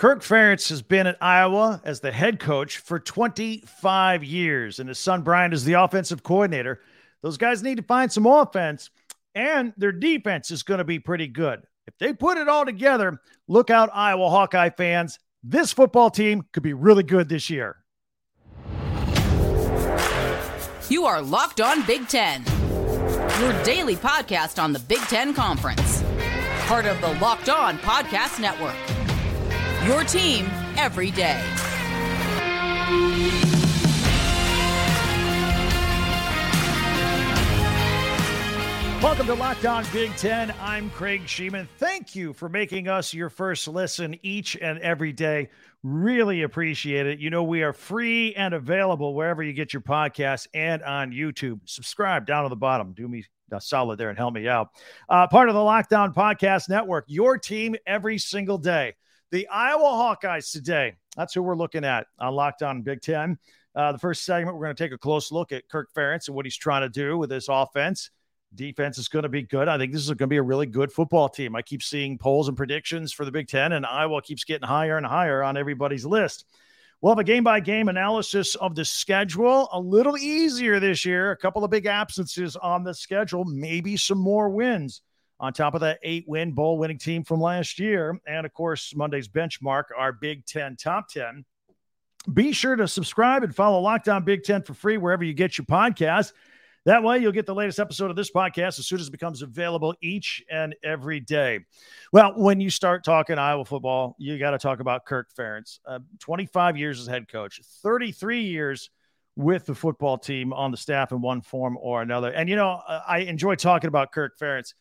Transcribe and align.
Kirk 0.00 0.22
Ferentz 0.22 0.70
has 0.70 0.80
been 0.80 1.06
at 1.06 1.18
Iowa 1.20 1.82
as 1.84 2.00
the 2.00 2.10
head 2.10 2.40
coach 2.40 2.78
for 2.78 2.98
25 2.98 4.24
years, 4.24 4.78
and 4.78 4.88
his 4.88 4.98
son 4.98 5.20
Brian 5.20 5.52
is 5.52 5.66
the 5.66 5.74
offensive 5.74 6.22
coordinator. 6.22 6.80
Those 7.22 7.36
guys 7.36 7.62
need 7.62 7.76
to 7.76 7.82
find 7.82 8.10
some 8.10 8.24
offense, 8.24 8.88
and 9.34 9.74
their 9.76 9.92
defense 9.92 10.50
is 10.50 10.62
going 10.62 10.78
to 10.78 10.84
be 10.84 10.98
pretty 10.98 11.26
good. 11.28 11.64
If 11.86 11.98
they 11.98 12.14
put 12.14 12.38
it 12.38 12.48
all 12.48 12.64
together, 12.64 13.20
look 13.46 13.68
out, 13.68 13.90
Iowa 13.92 14.30
Hawkeye 14.30 14.70
fans. 14.70 15.18
This 15.42 15.70
football 15.70 16.08
team 16.08 16.46
could 16.54 16.62
be 16.62 16.72
really 16.72 17.02
good 17.02 17.28
this 17.28 17.50
year. 17.50 17.76
You 20.88 21.04
are 21.04 21.20
Locked 21.20 21.60
On 21.60 21.84
Big 21.84 22.08
Ten, 22.08 22.42
your 23.38 23.62
daily 23.64 23.96
podcast 23.96 24.62
on 24.62 24.72
the 24.72 24.80
Big 24.80 25.00
Ten 25.00 25.34
Conference, 25.34 26.02
part 26.60 26.86
of 26.86 26.98
the 27.02 27.12
Locked 27.20 27.50
On 27.50 27.76
Podcast 27.80 28.40
Network. 28.40 28.76
Your 29.86 30.04
team 30.04 30.46
every 30.76 31.10
day. 31.10 31.42
Welcome 39.02 39.26
to 39.28 39.34
Locked 39.34 39.64
On 39.64 39.86
Big 39.94 40.14
Ten. 40.16 40.54
I'm 40.60 40.90
Craig 40.90 41.22
Shemon. 41.22 41.66
Thank 41.78 42.14
you 42.14 42.34
for 42.34 42.50
making 42.50 42.88
us 42.88 43.14
your 43.14 43.30
first 43.30 43.66
listen 43.66 44.14
each 44.22 44.58
and 44.60 44.78
every 44.80 45.14
day. 45.14 45.48
Really 45.82 46.42
appreciate 46.42 47.06
it. 47.06 47.18
You 47.18 47.30
know, 47.30 47.42
we 47.42 47.62
are 47.62 47.72
free 47.72 48.34
and 48.34 48.52
available 48.52 49.14
wherever 49.14 49.42
you 49.42 49.54
get 49.54 49.72
your 49.72 49.80
podcasts 49.80 50.46
and 50.52 50.82
on 50.82 51.12
YouTube. 51.12 51.60
Subscribe 51.64 52.26
down 52.26 52.44
at 52.44 52.50
the 52.50 52.56
bottom. 52.56 52.92
Do 52.92 53.08
me 53.08 53.24
a 53.50 53.60
solid 53.62 53.98
there 53.98 54.10
and 54.10 54.18
help 54.18 54.34
me 54.34 54.46
out. 54.46 54.68
Uh, 55.08 55.26
part 55.26 55.48
of 55.48 55.54
the 55.54 55.62
Locked 55.62 55.94
On 55.94 56.12
Podcast 56.12 56.68
Network, 56.68 57.06
your 57.08 57.38
team 57.38 57.76
every 57.86 58.18
single 58.18 58.58
day. 58.58 58.94
The 59.30 59.46
Iowa 59.46 59.82
Hawkeyes 59.82 60.50
today. 60.50 60.96
That's 61.16 61.34
who 61.34 61.42
we're 61.42 61.54
looking 61.54 61.84
at 61.84 62.08
on 62.18 62.34
Locked 62.34 62.64
On 62.64 62.82
Big 62.82 63.00
Ten. 63.00 63.38
Uh, 63.76 63.92
the 63.92 63.98
first 63.98 64.24
segment, 64.24 64.56
we're 64.56 64.64
going 64.64 64.74
to 64.74 64.82
take 64.82 64.92
a 64.92 64.98
close 64.98 65.30
look 65.30 65.52
at 65.52 65.68
Kirk 65.68 65.90
Ferentz 65.94 66.26
and 66.26 66.34
what 66.34 66.46
he's 66.46 66.56
trying 66.56 66.82
to 66.82 66.88
do 66.88 67.16
with 67.16 67.30
this 67.30 67.46
offense. 67.48 68.10
Defense 68.52 68.98
is 68.98 69.06
going 69.06 69.22
to 69.22 69.28
be 69.28 69.42
good. 69.42 69.68
I 69.68 69.78
think 69.78 69.92
this 69.92 70.02
is 70.02 70.08
going 70.08 70.18
to 70.18 70.26
be 70.26 70.38
a 70.38 70.42
really 70.42 70.66
good 70.66 70.90
football 70.90 71.28
team. 71.28 71.54
I 71.54 71.62
keep 71.62 71.80
seeing 71.80 72.18
polls 72.18 72.48
and 72.48 72.56
predictions 72.56 73.12
for 73.12 73.24
the 73.24 73.30
Big 73.30 73.46
Ten, 73.46 73.70
and 73.70 73.86
Iowa 73.86 74.20
keeps 74.20 74.42
getting 74.42 74.66
higher 74.66 74.96
and 74.96 75.06
higher 75.06 75.44
on 75.44 75.56
everybody's 75.56 76.04
list. 76.04 76.44
We'll 77.00 77.12
have 77.12 77.20
a 77.20 77.24
game 77.24 77.44
by 77.44 77.60
game 77.60 77.88
analysis 77.88 78.56
of 78.56 78.74
the 78.74 78.84
schedule. 78.84 79.68
A 79.72 79.78
little 79.78 80.18
easier 80.18 80.80
this 80.80 81.04
year. 81.04 81.30
A 81.30 81.36
couple 81.36 81.62
of 81.62 81.70
big 81.70 81.86
absences 81.86 82.56
on 82.56 82.82
the 82.82 82.94
schedule, 82.94 83.44
maybe 83.44 83.96
some 83.96 84.18
more 84.18 84.50
wins 84.50 85.02
on 85.40 85.54
top 85.54 85.74
of 85.74 85.80
that 85.80 85.98
eight 86.02 86.24
win 86.28 86.52
bowl 86.52 86.78
winning 86.78 86.98
team 86.98 87.24
from 87.24 87.40
last 87.40 87.78
year. 87.78 88.20
And 88.26 88.44
of 88.44 88.52
course, 88.52 88.94
Monday's 88.94 89.26
benchmark, 89.26 89.84
our 89.96 90.12
Big 90.12 90.44
Ten 90.44 90.76
top 90.76 91.08
10. 91.08 91.44
Be 92.32 92.52
sure 92.52 92.76
to 92.76 92.86
subscribe 92.86 93.42
and 93.42 93.56
follow 93.56 93.80
Locked 93.80 94.08
On 94.10 94.22
Big 94.22 94.44
Ten 94.44 94.62
for 94.62 94.74
free 94.74 94.98
wherever 94.98 95.24
you 95.24 95.32
get 95.32 95.56
your 95.56 95.64
podcast. 95.64 96.32
That 96.84 97.02
way, 97.02 97.18
you'll 97.18 97.32
get 97.32 97.46
the 97.46 97.54
latest 97.54 97.78
episode 97.78 98.10
of 98.10 98.16
this 98.16 98.30
podcast 98.30 98.78
as 98.78 98.86
soon 98.86 99.00
as 99.00 99.08
it 99.08 99.10
becomes 99.10 99.42
available 99.42 99.94
each 100.02 100.42
and 100.50 100.74
every 100.82 101.20
day. 101.20 101.60
Well, 102.12 102.34
when 102.36 102.60
you 102.60 102.70
start 102.70 103.04
talking 103.04 103.38
Iowa 103.38 103.64
football, 103.64 104.16
you 104.18 104.38
got 104.38 104.52
to 104.52 104.58
talk 104.58 104.80
about 104.80 105.04
Kirk 105.04 105.28
Ferentz. 105.38 105.78
Uh, 105.86 106.00
25 106.20 106.76
years 106.78 107.00
as 107.00 107.06
head 107.06 107.28
coach, 107.28 107.60
33 107.82 108.42
years 108.42 108.90
with 109.36 109.66
the 109.66 109.74
football 109.74 110.18
team 110.18 110.52
on 110.52 110.70
the 110.70 110.76
staff 110.76 111.12
in 111.12 111.20
one 111.20 111.40
form 111.42 111.78
or 111.80 112.02
another. 112.02 112.30
And, 112.30 112.48
you 112.48 112.56
know, 112.56 112.80
I 113.06 113.20
enjoy 113.20 113.54
talking 113.56 113.88
about 113.88 114.12
Kirk 114.12 114.38
Ferentz 114.38 114.74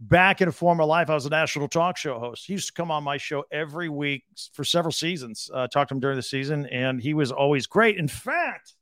back 0.00 0.40
in 0.40 0.48
a 0.48 0.52
former 0.52 0.84
life, 0.84 1.10
I 1.10 1.14
was 1.14 1.26
a 1.26 1.30
national 1.30 1.68
talk 1.68 1.96
show 1.96 2.18
host. 2.18 2.46
He 2.46 2.52
used 2.52 2.68
to 2.68 2.72
come 2.74 2.90
on 2.90 3.02
my 3.04 3.16
show 3.16 3.44
every 3.50 3.88
week 3.88 4.24
for 4.52 4.64
several 4.64 4.92
seasons. 4.92 5.50
Uh, 5.52 5.66
talked 5.68 5.88
to 5.88 5.94
him 5.94 6.00
during 6.00 6.16
the 6.16 6.22
season, 6.22 6.66
and 6.66 7.00
he 7.00 7.14
was 7.14 7.32
always 7.32 7.66
great. 7.66 7.96
In 7.96 8.08
fact, 8.08 8.74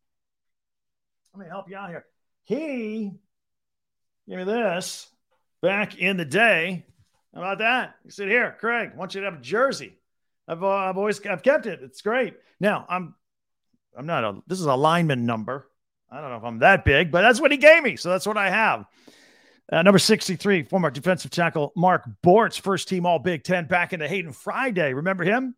let 1.33 1.45
me 1.45 1.49
help 1.49 1.69
you 1.69 1.77
out 1.77 1.89
here. 1.89 2.05
He 2.45 3.13
gave 4.29 4.39
me 4.39 4.45
this 4.45 5.09
back 5.63 5.97
in 5.99 6.17
the 6.17 6.25
day. 6.25 6.87
How 7.35 7.41
about 7.41 7.59
that? 7.59 7.97
He 8.05 8.11
said, 8.11 8.29
"Here, 8.29 8.57
Craig, 8.61 8.91
I 8.93 8.97
want 8.97 9.15
you 9.15 9.21
to 9.21 9.31
have 9.31 9.41
a 9.41 9.43
jersey. 9.43 9.99
I've, 10.47 10.63
uh, 10.63 10.69
I've 10.69 10.99
always 10.99 11.25
I've 11.27 11.43
kept 11.43 11.67
it. 11.67 11.81
It's 11.83 12.03
great. 12.03 12.35
Now 12.61 12.85
I'm 12.89 13.15
I'm 13.97 14.07
not 14.07 14.25
a 14.25 14.41
this 14.47 14.61
is 14.61 14.67
a 14.67 14.75
lineman 14.75 15.27
number. 15.27 15.69
I 16.11 16.21
don't 16.21 16.31
know 16.31 16.37
if 16.37 16.45
I'm 16.45 16.59
that 16.61 16.85
big, 16.85 17.11
but 17.11 17.23
that's 17.23 17.41
what 17.41 17.51
he 17.51 17.57
gave 17.57 17.83
me, 17.83 17.97
so 17.97 18.11
that's 18.11 18.27
what 18.27 18.37
I 18.37 18.51
have." 18.51 18.87
Uh, 19.73 19.83
number 19.83 19.99
63, 19.99 20.65
former 20.65 20.91
defensive 20.91 21.31
tackle 21.31 21.73
Mark 21.75 22.05
Bortz, 22.23 22.61
first 22.61 22.87
team 22.89 23.07
All 23.07 23.19
Big 23.19 23.45
Ten 23.45 23.67
back 23.67 23.93
into 23.93 24.07
Hayden 24.07 24.33
Friday. 24.33 24.93
Remember 24.93 25.25
him? 25.25 25.55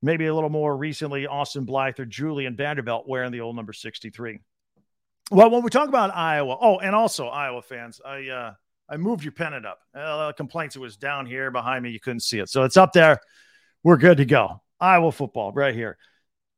Maybe 0.00 0.26
a 0.26 0.34
little 0.34 0.50
more 0.50 0.76
recently, 0.76 1.26
Austin 1.26 1.64
Blythe 1.64 1.98
or 1.98 2.04
Julian 2.04 2.56
Vandervelde 2.56 3.08
wearing 3.08 3.32
the 3.32 3.40
old 3.40 3.56
number 3.56 3.72
63. 3.72 4.40
Well, 5.30 5.50
when 5.50 5.62
we 5.62 5.70
talk 5.70 5.88
about 5.88 6.14
Iowa, 6.14 6.56
oh, 6.60 6.78
and 6.78 6.94
also 6.94 7.28
Iowa 7.28 7.62
fans, 7.62 8.00
I 8.04 8.28
uh, 8.28 8.54
I 8.88 8.96
moved 8.96 9.24
your 9.24 9.32
pennant 9.32 9.66
up. 9.66 9.80
Uh, 9.94 10.32
complaints 10.32 10.76
it 10.76 10.80
was 10.80 10.96
down 10.96 11.26
here 11.26 11.50
behind 11.50 11.82
me, 11.82 11.90
you 11.90 12.00
couldn't 12.00 12.20
see 12.20 12.38
it, 12.38 12.48
so 12.48 12.62
it's 12.62 12.76
up 12.76 12.92
there. 12.92 13.20
We're 13.82 13.96
good 13.96 14.18
to 14.18 14.24
go. 14.24 14.62
Iowa 14.78 15.10
football 15.10 15.52
right 15.52 15.74
here. 15.74 15.96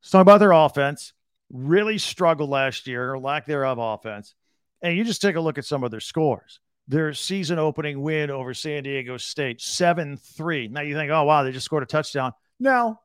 Let's 0.02 0.10
talk 0.10 0.22
about 0.22 0.38
their 0.38 0.52
offense. 0.52 1.14
Really 1.50 1.96
struggled 1.98 2.50
last 2.50 2.86
year, 2.86 3.12
or 3.12 3.18
lack 3.18 3.46
thereof 3.46 3.78
offense. 3.78 4.34
And 4.82 4.96
you 4.96 5.04
just 5.04 5.22
take 5.22 5.36
a 5.36 5.40
look 5.40 5.56
at 5.56 5.64
some 5.64 5.82
of 5.82 5.90
their 5.90 6.00
scores 6.00 6.60
their 6.88 7.14
season 7.14 7.58
opening 7.58 8.00
win 8.02 8.30
over 8.30 8.54
San 8.54 8.82
Diego 8.82 9.16
State, 9.16 9.60
7 9.60 10.16
3. 10.16 10.68
Now 10.68 10.82
you 10.82 10.94
think, 10.94 11.10
oh, 11.10 11.24
wow, 11.24 11.42
they 11.42 11.52
just 11.52 11.64
scored 11.64 11.82
a 11.82 11.86
touchdown. 11.86 12.32
No, 12.60 13.00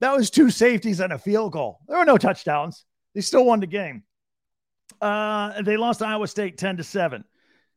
that 0.00 0.16
was 0.16 0.30
two 0.30 0.50
safeties 0.50 1.00
and 1.00 1.12
a 1.12 1.18
field 1.18 1.52
goal. 1.52 1.80
There 1.88 1.98
were 1.98 2.04
no 2.04 2.18
touchdowns. 2.18 2.84
They 3.14 3.20
still 3.20 3.44
won 3.44 3.60
the 3.60 3.66
game. 3.66 4.04
Uh, 5.00 5.62
they 5.62 5.76
lost 5.76 6.00
to 6.00 6.06
Iowa 6.06 6.28
State 6.28 6.58
10 6.58 6.78
to 6.78 6.84
7. 6.84 7.24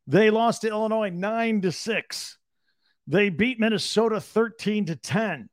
They 0.07 0.29
lost 0.29 0.61
to 0.61 0.69
Illinois 0.69 1.09
9 1.09 1.61
to 1.61 1.71
6. 1.71 2.37
They 3.07 3.29
beat 3.29 3.59
Minnesota 3.59 4.21
13 4.21 4.85
to 4.85 4.95
10. 4.95 5.49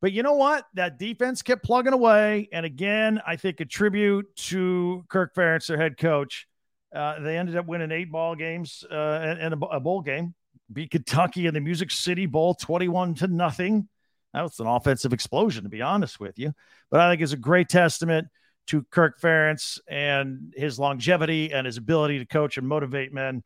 But 0.00 0.12
you 0.12 0.22
know 0.22 0.34
what? 0.34 0.66
That 0.74 0.98
defense 0.98 1.42
kept 1.42 1.64
plugging 1.64 1.94
away. 1.94 2.48
And 2.52 2.66
again, 2.66 3.20
I 3.26 3.36
think 3.36 3.60
a 3.60 3.64
tribute 3.64 4.26
to 4.36 5.04
Kirk 5.08 5.34
Ferentz, 5.34 5.66
their 5.66 5.78
head 5.78 5.96
coach. 5.96 6.46
Uh, 6.94 7.20
they 7.20 7.36
ended 7.36 7.56
up 7.56 7.66
winning 7.66 7.90
eight 7.90 8.10
ball 8.10 8.36
games 8.36 8.84
uh, 8.90 9.36
and, 9.40 9.54
a, 9.54 9.66
a, 9.66 9.80
bowl 9.80 10.00
game. 10.00 10.34
Beat 10.72 10.92
Kentucky 10.92 11.46
in 11.46 11.54
the 11.54 11.60
Music 11.60 11.90
City 11.90 12.26
Bowl, 12.26 12.54
twenty-one 12.54 13.14
to 13.16 13.26
nothing. 13.26 13.88
That 14.32 14.42
was 14.42 14.58
an 14.60 14.66
offensive 14.66 15.12
explosion, 15.12 15.64
to 15.64 15.68
be 15.68 15.82
honest 15.82 16.20
with 16.20 16.38
you. 16.38 16.52
But 16.90 17.00
I 17.00 17.10
think 17.10 17.22
it's 17.22 17.32
a 17.32 17.36
great 17.36 17.68
testament 17.68 18.28
to 18.68 18.82
Kirk 18.90 19.20
Ferentz 19.20 19.78
and 19.88 20.52
his 20.56 20.78
longevity 20.78 21.52
and 21.52 21.66
his 21.66 21.76
ability 21.76 22.18
to 22.20 22.26
coach 22.26 22.56
and 22.56 22.66
motivate 22.66 23.12
men. 23.12 23.42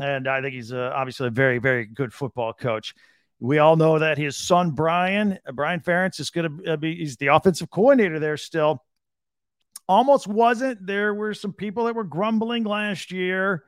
And 0.00 0.28
I 0.28 0.40
think 0.40 0.54
he's 0.54 0.72
uh, 0.72 0.92
obviously 0.94 1.26
a 1.26 1.30
very, 1.30 1.58
very 1.58 1.86
good 1.86 2.12
football 2.12 2.52
coach. 2.52 2.94
We 3.40 3.58
all 3.58 3.76
know 3.76 3.98
that 3.98 4.18
his 4.18 4.36
son 4.36 4.72
Brian, 4.72 5.38
Brian 5.54 5.80
Ferentz, 5.80 6.20
is 6.20 6.30
going 6.30 6.62
to 6.62 6.72
uh, 6.74 6.76
be 6.76 6.96
he's 6.96 7.16
the 7.16 7.28
offensive 7.28 7.70
coordinator 7.70 8.18
there 8.18 8.36
still 8.36 8.84
almost 9.90 10.28
wasn't. 10.28 10.86
There 10.86 11.12
were 11.12 11.34
some 11.34 11.52
people 11.52 11.84
that 11.84 11.96
were 11.96 12.04
grumbling 12.04 12.62
last 12.62 13.10
year, 13.10 13.64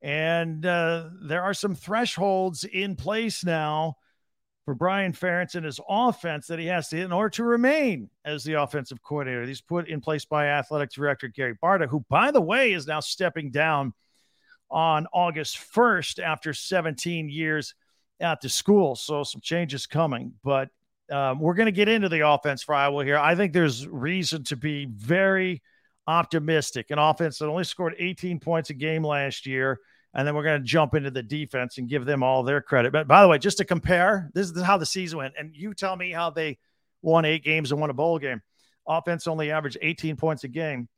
and 0.00 0.64
uh, 0.64 1.10
there 1.22 1.42
are 1.42 1.52
some 1.52 1.74
thresholds 1.74 2.64
in 2.64 2.96
place 2.96 3.44
now 3.44 3.98
for 4.64 4.74
Brian 4.74 5.12
Ferentz 5.12 5.56
and 5.56 5.66
his 5.66 5.78
offense 5.86 6.46
that 6.46 6.58
he 6.58 6.66
has 6.66 6.88
to 6.88 6.96
hit 6.96 7.04
in 7.04 7.12
order 7.12 7.28
to 7.30 7.44
remain 7.44 8.08
as 8.24 8.44
the 8.44 8.54
offensive 8.54 9.02
coordinator. 9.02 9.44
These 9.44 9.60
put 9.60 9.88
in 9.88 10.00
place 10.00 10.24
by 10.24 10.46
athletic 10.46 10.90
director 10.90 11.28
Gary 11.28 11.56
Barta, 11.62 11.86
who, 11.86 12.02
by 12.08 12.30
the 12.30 12.40
way, 12.40 12.72
is 12.72 12.86
now 12.86 13.00
stepping 13.00 13.50
down 13.50 13.92
on 14.70 15.06
August 15.12 15.58
1st 15.74 16.22
after 16.22 16.54
17 16.54 17.28
years 17.28 17.74
at 18.20 18.40
the 18.40 18.48
school. 18.48 18.96
So 18.96 19.22
some 19.22 19.42
changes 19.42 19.86
coming, 19.86 20.32
but 20.42 20.70
um, 21.10 21.40
we're 21.40 21.54
going 21.54 21.66
to 21.66 21.72
get 21.72 21.88
into 21.88 22.08
the 22.08 22.28
offense 22.28 22.62
for 22.62 22.74
Iowa 22.74 23.04
here. 23.04 23.18
I 23.18 23.34
think 23.34 23.52
there's 23.52 23.86
reason 23.86 24.44
to 24.44 24.56
be 24.56 24.86
very 24.86 25.62
optimistic. 26.06 26.90
An 26.90 26.98
offense 26.98 27.38
that 27.38 27.48
only 27.48 27.64
scored 27.64 27.94
18 27.98 28.40
points 28.40 28.70
a 28.70 28.74
game 28.74 29.04
last 29.04 29.46
year. 29.46 29.80
And 30.14 30.26
then 30.26 30.34
we're 30.34 30.42
going 30.42 30.60
to 30.60 30.66
jump 30.66 30.94
into 30.94 31.10
the 31.10 31.22
defense 31.22 31.78
and 31.78 31.88
give 31.88 32.06
them 32.06 32.22
all 32.22 32.42
their 32.42 32.60
credit. 32.60 32.92
But 32.92 33.06
by 33.06 33.22
the 33.22 33.28
way, 33.28 33.38
just 33.38 33.58
to 33.58 33.64
compare, 33.64 34.30
this 34.34 34.50
is 34.50 34.62
how 34.62 34.78
the 34.78 34.86
season 34.86 35.18
went. 35.18 35.34
And 35.38 35.54
you 35.54 35.74
tell 35.74 35.94
me 35.94 36.10
how 36.10 36.30
they 36.30 36.58
won 37.02 37.24
eight 37.24 37.44
games 37.44 37.70
and 37.70 37.80
won 37.80 37.90
a 37.90 37.94
bowl 37.94 38.18
game. 38.18 38.42
Offense 38.86 39.26
only 39.26 39.50
averaged 39.50 39.76
18 39.82 40.16
points 40.16 40.44
a 40.44 40.48
game, 40.48 40.88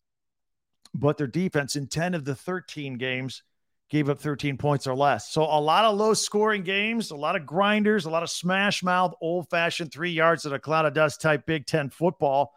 but 0.95 1.19
their 1.19 1.27
defense 1.27 1.75
in 1.75 1.89
10 1.89 2.15
of 2.15 2.25
the 2.25 2.37
13 2.37 2.99
games 2.99 3.43
gave 3.91 4.09
up 4.09 4.21
13 4.21 4.57
points 4.57 4.87
or 4.87 4.95
less. 4.95 5.33
So 5.33 5.43
a 5.43 5.61
lot 5.61 5.85
of 5.85 5.99
low 5.99 6.15
scoring 6.15 6.63
games, 6.63 7.11
a 7.11 7.17
lot 7.17 7.35
of 7.35 7.45
grinders, 7.45 8.05
a 8.05 8.11
lot 8.11 8.23
of 8.23 8.31
smash 8.31 8.85
mouth, 8.85 9.15
old 9.21 9.51
fashioned 9.51 9.93
three 9.93 10.13
yards 10.13 10.47
at 10.47 10.53
a 10.53 10.61
cloud 10.61 10.87
of 10.87 10.95
dust 10.95 11.21
type 11.21 11.45
Big 11.45 11.67
Ten 11.67 11.91
football. 11.91 12.55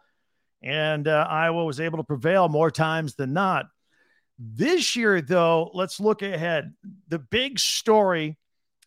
And 0.62 1.08
uh, 1.08 1.26
Iowa 1.28 1.64
was 1.64 1.80
able 1.80 1.98
to 1.98 2.04
prevail 2.04 2.48
more 2.48 2.70
times 2.70 3.16
than 3.16 3.32
not. 3.32 3.66
This 4.38 4.96
year, 4.96 5.20
though, 5.20 5.70
let's 5.74 6.00
look 6.00 6.22
ahead. 6.22 6.72
The 7.08 7.18
big 7.18 7.58
story 7.58 8.38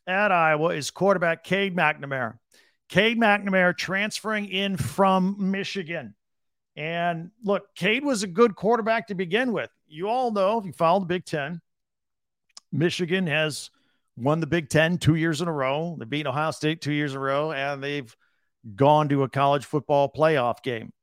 at 0.08 0.32
Iowa 0.32 0.70
is 0.70 0.90
quarterback 0.90 1.44
Cade 1.44 1.76
McNamara. 1.76 2.40
Cade 2.90 3.20
McNamara 3.20 3.78
transferring 3.78 4.46
in 4.46 4.78
from 4.78 5.52
Michigan. 5.52 6.16
And 6.78 7.32
look, 7.44 7.76
Cade 7.76 8.06
was 8.06 8.24
a 8.24 8.28
good 8.28 8.56
quarterback 8.56 9.08
to 9.08 9.16
begin 9.16 9.52
with. 9.52 9.70
You 9.88 10.10
all 10.10 10.32
know, 10.32 10.60
if 10.60 10.66
you 10.66 10.74
follow 10.74 11.02
the 11.02 11.06
Big 11.06 11.26
Ten, 11.26 11.62
Michigan 12.78 13.28
has 13.28 13.72
won 14.16 14.40
the 14.40 14.48
Big 14.48 14.70
Ten 14.70 14.98
two 14.98 15.16
years 15.16 15.42
in 15.42 15.48
a 15.48 15.52
row. 15.52 15.96
They 16.00 16.06
beat 16.06 16.28
Ohio 16.28 16.52
State 16.52 16.82
two 16.82 16.94
years 16.94 17.14
in 17.14 17.18
a 17.18 17.22
row, 17.22 17.52
and 17.52 17.84
they've 17.84 18.16
gone 18.76 19.10
to 19.10 19.24
a 19.24 19.30
college 19.30 19.66
football 19.66 20.12
playoff 20.12 20.62
game 20.62 20.94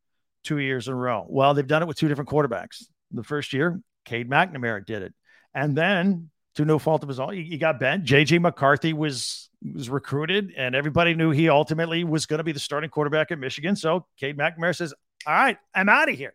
two 0.45 0.59
years 0.59 0.89
in 0.89 0.95
a 0.95 0.97
row. 0.97 1.27
Well, 1.29 1.55
they've 1.55 1.67
done 1.67 1.83
it 1.83 1.89
with 1.89 1.97
two 1.97 2.09
different 2.09 2.31
quarterbacks. 2.31 2.85
The 3.11 3.25
first 3.25 3.53
year, 3.53 3.81
Cade 4.05 4.31
McNamara 4.31 4.85
did 4.85 5.03
it. 5.03 5.15
And 5.55 5.77
then, 5.77 6.31
to 6.57 6.65
no 6.65 6.79
fault 6.79 7.03
of 7.03 7.09
his 7.09 7.19
own, 7.19 7.35
he 7.35 7.59
got 7.59 7.81
Ben. 7.81 8.05
JJ 8.05 8.41
McCarthy 8.41 8.93
was 8.93 9.49
was 9.75 9.89
recruited, 9.89 10.53
and 10.57 10.75
everybody 10.75 11.15
knew 11.15 11.31
he 11.31 11.49
ultimately 11.49 12.05
was 12.05 12.27
going 12.27 12.39
to 12.39 12.45
be 12.45 12.53
the 12.53 12.61
starting 12.61 12.91
quarterback 12.91 13.33
at 13.33 13.39
Michigan. 13.39 13.75
So 13.75 14.07
Cade 14.19 14.37
McNamara 14.37 14.77
says, 14.77 14.95
All 15.27 15.35
right, 15.35 15.59
I'm 15.75 15.89
out 15.89 16.09
of 16.09 16.17
here. 16.17 16.35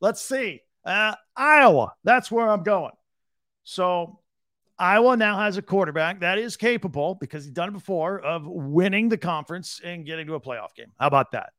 Let's 0.00 0.22
see. 0.22 0.62
Uh, 0.84 1.14
Iowa, 1.36 1.92
that's 2.04 2.30
where 2.30 2.48
I'm 2.48 2.62
going. 2.62 2.92
So 3.64 4.20
Iowa 4.78 5.16
now 5.16 5.38
has 5.38 5.56
a 5.56 5.62
quarterback 5.62 6.20
that 6.20 6.38
is 6.38 6.56
capable, 6.56 7.16
because 7.16 7.44
he's 7.44 7.52
done 7.52 7.70
it 7.70 7.72
before, 7.72 8.20
of 8.20 8.46
winning 8.46 9.08
the 9.08 9.18
conference 9.18 9.80
and 9.82 10.06
getting 10.06 10.26
to 10.28 10.34
a 10.34 10.40
playoff 10.40 10.74
game. 10.74 10.92
How 10.98 11.08
about 11.08 11.32
that? 11.32 11.50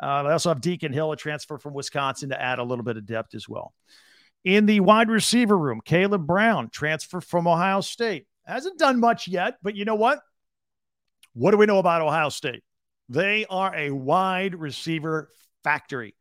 Uh, 0.00 0.24
I 0.26 0.32
also 0.32 0.48
have 0.48 0.60
Deacon 0.60 0.92
Hill, 0.92 1.12
a 1.12 1.16
transfer 1.16 1.58
from 1.58 1.74
Wisconsin, 1.74 2.30
to 2.30 2.40
add 2.40 2.58
a 2.58 2.64
little 2.64 2.84
bit 2.84 2.96
of 2.96 3.06
depth 3.06 3.34
as 3.34 3.48
well. 3.48 3.74
In 4.44 4.66
the 4.66 4.80
wide 4.80 5.10
receiver 5.10 5.58
room, 5.58 5.80
Caleb 5.84 6.26
Brown, 6.26 6.70
transfer 6.70 7.20
from 7.20 7.46
Ohio 7.46 7.80
State. 7.80 8.26
Hasn't 8.46 8.78
done 8.78 9.00
much 9.00 9.28
yet, 9.28 9.58
but 9.62 9.74
you 9.74 9.84
know 9.84 9.96
what? 9.96 10.20
What 11.34 11.50
do 11.50 11.56
we 11.56 11.66
know 11.66 11.78
about 11.78 12.02
Ohio 12.02 12.28
State? 12.28 12.62
They 13.08 13.46
are 13.48 13.74
a 13.74 13.90
wide 13.90 14.54
receiver 14.54 15.30
factory. 15.64 16.14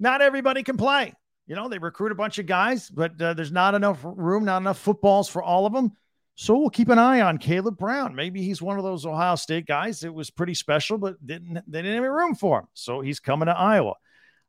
Not 0.00 0.22
everybody 0.22 0.62
can 0.62 0.76
play. 0.76 1.12
You 1.46 1.54
know, 1.54 1.68
they 1.68 1.78
recruit 1.78 2.12
a 2.12 2.14
bunch 2.16 2.38
of 2.38 2.46
guys, 2.46 2.88
but 2.88 3.20
uh, 3.20 3.34
there's 3.34 3.52
not 3.52 3.74
enough 3.74 3.98
room, 4.02 4.44
not 4.44 4.62
enough 4.62 4.78
footballs 4.78 5.28
for 5.28 5.42
all 5.42 5.66
of 5.66 5.72
them. 5.72 5.92
So 6.36 6.58
we'll 6.58 6.70
keep 6.70 6.88
an 6.88 6.98
eye 6.98 7.20
on 7.20 7.38
Caleb 7.38 7.76
Brown. 7.76 8.14
Maybe 8.14 8.42
he's 8.42 8.60
one 8.60 8.76
of 8.76 8.84
those 8.84 9.06
Ohio 9.06 9.36
State 9.36 9.66
guys 9.66 10.00
that 10.00 10.12
was 10.12 10.30
pretty 10.30 10.54
special, 10.54 10.98
but 10.98 11.24
didn't 11.24 11.54
they 11.68 11.78
didn't 11.78 11.94
have 11.94 12.04
any 12.04 12.08
room 12.08 12.34
for 12.34 12.60
him. 12.60 12.66
So 12.74 13.00
he's 13.00 13.20
coming 13.20 13.46
to 13.46 13.56
Iowa. 13.56 13.94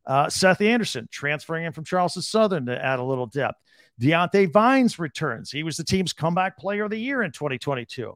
Uh, 0.06 0.30
Seth 0.30 0.62
Anderson 0.62 1.08
transferring 1.12 1.66
in 1.66 1.74
from 1.74 1.84
Charleston 1.84 2.22
Southern 2.22 2.66
to 2.68 2.84
add 2.84 3.00
a 3.00 3.04
little 3.04 3.28
depth. 3.28 3.60
Diante 4.00 4.46
Vines 4.46 5.00
returns. 5.00 5.52
He 5.52 5.64
was 5.64 5.78
the 5.78 5.84
team's 5.84 6.14
comeback 6.14 6.58
player 6.58 6.86
of 6.86 6.92
the 6.92 6.98
year 6.98 7.24
in 7.24 7.32
2022. 7.32 8.16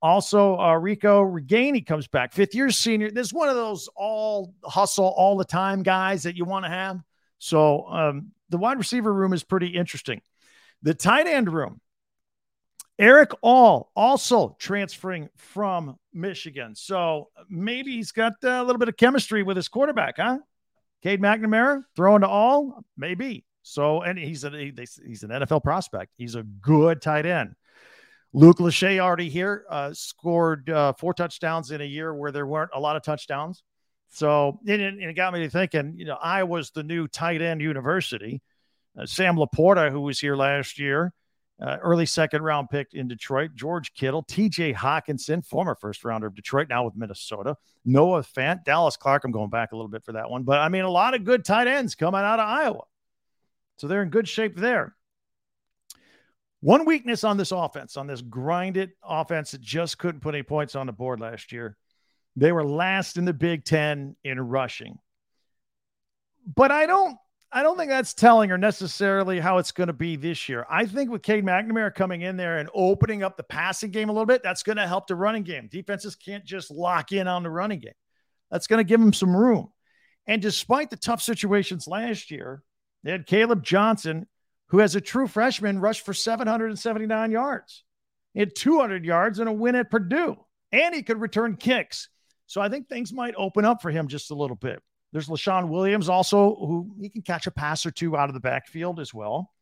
Also, 0.00 0.56
uh, 0.56 0.78
Nico 0.78 1.24
Ragaini 1.24 1.84
comes 1.84 2.06
back, 2.06 2.32
fifth 2.32 2.54
year 2.54 2.70
senior. 2.70 3.10
This 3.10 3.28
is 3.28 3.34
one 3.34 3.48
of 3.48 3.56
those 3.56 3.88
all 3.96 4.54
hustle 4.64 5.12
all 5.16 5.36
the 5.36 5.44
time 5.44 5.82
guys 5.82 6.22
that 6.22 6.36
you 6.36 6.44
want 6.44 6.64
to 6.64 6.70
have. 6.70 7.00
So 7.38 7.86
um, 7.86 8.32
the 8.48 8.58
wide 8.58 8.78
receiver 8.78 9.12
room 9.12 9.32
is 9.32 9.44
pretty 9.44 9.68
interesting. 9.68 10.20
The 10.82 10.94
tight 10.94 11.26
end 11.26 11.52
room, 11.52 11.80
Erick 12.98 13.30
All 13.42 13.90
also 13.94 14.56
transferring 14.58 15.28
from 15.36 15.98
Michigan. 16.12 16.74
So 16.74 17.28
maybe 17.48 17.92
he's 17.92 18.12
got 18.12 18.34
a 18.42 18.62
little 18.62 18.78
bit 18.78 18.88
of 18.88 18.96
chemistry 18.96 19.42
with 19.42 19.56
his 19.56 19.68
quarterback, 19.68 20.16
huh? 20.16 20.38
Cade 21.02 21.20
McNamara 21.20 21.82
throwing 21.94 22.22
to 22.22 22.28
All, 22.28 22.84
maybe. 22.96 23.44
So, 23.62 24.02
and 24.02 24.18
he's 24.18 24.44
a, 24.44 24.50
he's 24.50 25.22
an 25.22 25.30
NFL 25.30 25.62
prospect. 25.62 26.12
He's 26.16 26.34
a 26.34 26.42
good 26.42 27.02
tight 27.02 27.26
end. 27.26 27.54
Luke 28.32 28.58
Lachey 28.58 28.98
already 28.98 29.28
here 29.28 29.64
uh, 29.70 29.92
scored 29.94 30.68
uh, 30.68 30.92
four 30.94 31.14
touchdowns 31.14 31.70
in 31.70 31.80
a 31.80 31.84
year 31.84 32.14
where 32.14 32.32
there 32.32 32.46
weren't 32.46 32.70
a 32.74 32.80
lot 32.80 32.96
of 32.96 33.02
touchdowns. 33.02 33.62
So 34.10 34.58
and 34.66 34.80
it 34.80 35.14
got 35.14 35.32
me 35.32 35.40
to 35.40 35.50
thinking, 35.50 35.94
you 35.96 36.04
know, 36.04 36.18
I 36.20 36.44
was 36.44 36.70
the 36.70 36.82
new 36.82 37.08
tight 37.08 37.42
end 37.42 37.60
university. 37.60 38.42
Uh, 38.98 39.06
Sam 39.06 39.36
LaPorta, 39.36 39.90
who 39.90 40.00
was 40.00 40.18
here 40.18 40.34
last 40.34 40.78
year, 40.78 41.12
uh, 41.60 41.76
early 41.82 42.06
second 42.06 42.42
round 42.42 42.70
pick 42.70 42.94
in 42.94 43.08
Detroit. 43.08 43.50
George 43.54 43.92
Kittle, 43.94 44.22
TJ 44.24 44.74
Hockenson, 44.74 45.44
former 45.44 45.74
first 45.74 46.04
rounder 46.04 46.28
of 46.28 46.34
Detroit, 46.34 46.68
now 46.68 46.84
with 46.84 46.96
Minnesota. 46.96 47.56
Noah 47.84 48.22
Fant, 48.22 48.64
Dallas 48.64 48.96
Clark. 48.96 49.24
I'm 49.24 49.32
going 49.32 49.50
back 49.50 49.72
a 49.72 49.76
little 49.76 49.90
bit 49.90 50.04
for 50.04 50.12
that 50.12 50.30
one. 50.30 50.44
But 50.44 50.60
I 50.60 50.68
mean, 50.68 50.84
a 50.84 50.90
lot 50.90 51.14
of 51.14 51.24
good 51.24 51.44
tight 51.44 51.66
ends 51.66 51.94
coming 51.94 52.20
out 52.20 52.40
of 52.40 52.48
Iowa. 52.48 52.84
So 53.76 53.88
they're 53.88 54.02
in 54.02 54.10
good 54.10 54.28
shape 54.28 54.56
there. 54.56 54.94
One 56.60 56.84
weakness 56.84 57.22
on 57.22 57.36
this 57.36 57.52
offense, 57.52 57.96
on 57.96 58.08
this 58.08 58.20
grinded 58.20 58.90
offense 59.02 59.52
that 59.52 59.60
just 59.60 59.98
couldn't 59.98 60.20
put 60.20 60.34
any 60.34 60.42
points 60.42 60.74
on 60.74 60.86
the 60.86 60.92
board 60.92 61.20
last 61.20 61.52
year, 61.52 61.76
they 62.40 62.52
were 62.52 62.64
last 62.64 63.16
in 63.16 63.24
the 63.24 63.32
Big 63.32 63.64
Ten 63.64 64.16
in 64.24 64.40
rushing. 64.40 64.98
But 66.54 66.70
I 66.70 66.86
don't 66.86 67.16
I 67.50 67.62
don't 67.62 67.78
think 67.78 67.90
that's 67.90 68.12
telling 68.12 68.50
or 68.50 68.58
necessarily 68.58 69.40
how 69.40 69.56
it's 69.56 69.72
going 69.72 69.86
to 69.86 69.94
be 69.94 70.16
this 70.16 70.48
year. 70.48 70.66
I 70.68 70.84
think 70.84 71.10
with 71.10 71.22
Cade 71.22 71.44
McNamara 71.44 71.94
coming 71.94 72.20
in 72.20 72.36
there 72.36 72.58
and 72.58 72.68
opening 72.74 73.22
up 73.22 73.36
the 73.36 73.42
passing 73.42 73.90
game 73.90 74.10
a 74.10 74.12
little 74.12 74.26
bit, 74.26 74.42
that's 74.42 74.62
going 74.62 74.76
to 74.76 74.86
help 74.86 75.06
the 75.06 75.14
running 75.14 75.44
game. 75.44 75.68
Defenses 75.70 76.14
can't 76.14 76.44
just 76.44 76.70
lock 76.70 77.12
in 77.12 77.26
on 77.26 77.42
the 77.42 77.50
running 77.50 77.80
game. 77.80 77.92
That's 78.50 78.66
going 78.66 78.78
to 78.78 78.88
give 78.88 79.00
them 79.00 79.14
some 79.14 79.34
room. 79.34 79.72
And 80.26 80.42
despite 80.42 80.90
the 80.90 80.96
tough 80.96 81.22
situations 81.22 81.88
last 81.88 82.30
year, 82.30 82.62
they 83.02 83.12
had 83.12 83.26
Caleb 83.26 83.64
Johnson, 83.64 84.26
who 84.66 84.82
as 84.82 84.94
a 84.94 85.00
true 85.00 85.26
freshman 85.26 85.80
rushed 85.80 86.04
for 86.04 86.12
779 86.12 87.30
yards. 87.30 87.84
He 88.34 88.40
had 88.40 88.54
200 88.54 89.06
yards 89.06 89.38
and 89.38 89.48
a 89.48 89.52
win 89.52 89.74
at 89.74 89.90
Purdue, 89.90 90.36
and 90.70 90.94
he 90.94 91.02
could 91.02 91.20
return 91.20 91.56
kicks. 91.56 92.10
So 92.48 92.62
I 92.62 92.70
think 92.70 92.88
things 92.88 93.12
might 93.12 93.34
open 93.36 93.64
up 93.66 93.82
for 93.82 93.90
him 93.90 94.08
just 94.08 94.30
a 94.30 94.34
little 94.34 94.56
bit. 94.56 94.82
There's 95.12 95.28
Leshon 95.28 95.68
Williams 95.68 96.08
also, 96.08 96.56
who 96.56 96.94
he 96.98 97.10
can 97.10 97.22
catch 97.22 97.46
a 97.46 97.50
pass 97.50 97.86
or 97.86 97.90
two 97.90 98.16
out 98.16 98.30
of 98.30 98.34
the 98.34 98.40
backfield 98.40 98.98
as 99.00 99.12
well. 99.14 99.52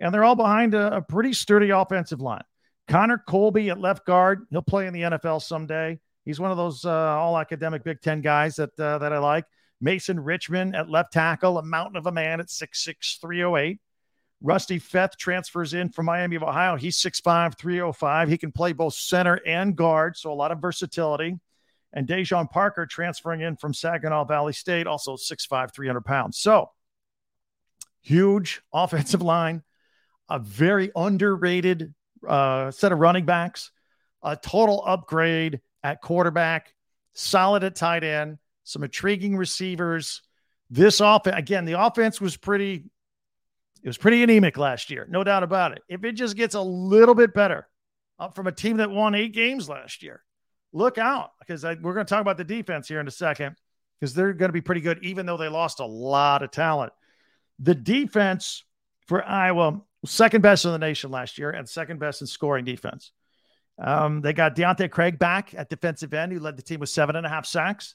And 0.00 0.12
they're 0.12 0.24
all 0.24 0.34
behind 0.34 0.74
a, 0.74 0.96
a 0.96 1.02
pretty 1.02 1.32
sturdy 1.32 1.70
offensive 1.70 2.20
line. 2.20 2.42
Connor 2.88 3.18
Colby 3.18 3.70
at 3.70 3.78
left 3.78 4.04
guard. 4.04 4.46
He'll 4.50 4.62
play 4.62 4.88
in 4.88 4.92
the 4.92 5.02
NFL 5.02 5.42
someday. 5.42 6.00
He's 6.24 6.40
one 6.40 6.50
of 6.50 6.56
those 6.56 6.84
uh, 6.84 6.90
all 6.90 7.38
academic 7.38 7.84
Big 7.84 8.00
Ten 8.00 8.20
guys 8.20 8.56
that 8.56 8.78
uh, 8.78 8.98
that 8.98 9.12
I 9.12 9.18
like. 9.18 9.44
Mason 9.80 10.18
Richman 10.18 10.74
at 10.74 10.90
left 10.90 11.12
tackle, 11.12 11.58
a 11.58 11.62
mountain 11.62 11.96
of 11.96 12.06
a 12.06 12.12
man 12.12 12.40
at 12.40 12.46
6'6, 12.46 13.20
308. 13.20 13.80
Rusty 14.40 14.78
Feth 14.78 15.16
transfers 15.16 15.72
in 15.72 15.90
from 15.90 16.06
Miami 16.06 16.36
of 16.36 16.42
Ohio. 16.42 16.76
He's 16.76 16.96
6'5, 16.98 17.56
305. 17.56 18.28
He 18.28 18.38
can 18.38 18.50
play 18.50 18.72
both 18.72 18.94
center 18.94 19.40
and 19.46 19.76
guard, 19.76 20.16
so 20.16 20.32
a 20.32 20.34
lot 20.34 20.52
of 20.52 20.60
versatility 20.60 21.38
and 21.94 22.08
Daijon 22.08 22.50
Parker 22.50 22.86
transferring 22.86 23.40
in 23.40 23.56
from 23.56 23.72
Saginaw 23.72 24.24
Valley 24.24 24.52
State, 24.52 24.86
also 24.86 25.16
6'5, 25.16 25.72
300 25.72 26.04
pounds. 26.04 26.38
So 26.38 26.70
huge 28.02 28.60
offensive 28.72 29.22
line, 29.22 29.62
a 30.28 30.38
very 30.38 30.90
underrated 30.94 31.94
uh, 32.26 32.70
set 32.72 32.92
of 32.92 32.98
running 32.98 33.24
backs, 33.24 33.70
a 34.22 34.36
total 34.36 34.82
upgrade 34.84 35.60
at 35.82 36.02
quarterback, 36.02 36.74
solid 37.12 37.62
at 37.62 37.76
tight 37.76 38.02
end, 38.02 38.38
some 38.64 38.82
intriguing 38.82 39.36
receivers. 39.36 40.22
This 40.70 41.00
offense, 41.00 41.36
again, 41.38 41.64
the 41.64 41.80
offense 41.80 42.20
was 42.20 42.36
pretty, 42.36 42.84
it 43.82 43.86
was 43.86 43.98
pretty 43.98 44.22
anemic 44.22 44.56
last 44.58 44.90
year, 44.90 45.06
no 45.08 45.22
doubt 45.22 45.44
about 45.44 45.72
it. 45.72 45.82
If 45.88 46.04
it 46.04 46.12
just 46.12 46.36
gets 46.36 46.56
a 46.56 46.60
little 46.60 47.14
bit 47.14 47.34
better 47.34 47.68
up 48.18 48.34
from 48.34 48.48
a 48.48 48.52
team 48.52 48.78
that 48.78 48.90
won 48.90 49.14
eight 49.14 49.32
games 49.32 49.68
last 49.68 50.02
year, 50.02 50.22
look 50.74 50.98
out 50.98 51.30
because 51.38 51.64
I, 51.64 51.74
we're 51.80 51.94
going 51.94 52.04
to 52.04 52.10
talk 52.10 52.20
about 52.20 52.36
the 52.36 52.44
defense 52.44 52.88
here 52.88 53.00
in 53.00 53.08
a 53.08 53.12
second 53.12 53.56
because 53.98 54.12
they're 54.12 54.34
going 54.34 54.50
to 54.50 54.52
be 54.54 54.60
pretty 54.60 54.82
good, 54.82 54.98
even 55.02 55.24
though 55.24 55.38
they 55.38 55.48
lost 55.48 55.80
a 55.80 55.86
lot 55.86 56.42
of 56.42 56.50
talent. 56.50 56.92
The 57.60 57.74
defense 57.74 58.64
for 59.06 59.24
Iowa, 59.24 59.80
second 60.04 60.42
best 60.42 60.64
in 60.64 60.72
the 60.72 60.78
nation 60.78 61.10
last 61.10 61.38
year 61.38 61.50
and 61.50 61.68
second 61.68 62.00
best 62.00 62.20
in 62.20 62.26
scoring 62.26 62.64
defense. 62.64 63.12
Um, 63.78 64.20
they 64.20 64.32
got 64.32 64.54
Deontae 64.54 64.90
Craig 64.90 65.18
back 65.18 65.54
at 65.54 65.70
defensive 65.70 66.12
end, 66.12 66.32
who 66.32 66.40
led 66.40 66.56
the 66.56 66.62
team 66.62 66.80
with 66.80 66.90
seven 66.90 67.16
and 67.16 67.24
a 67.24 67.28
half 67.28 67.46
sacks. 67.46 67.94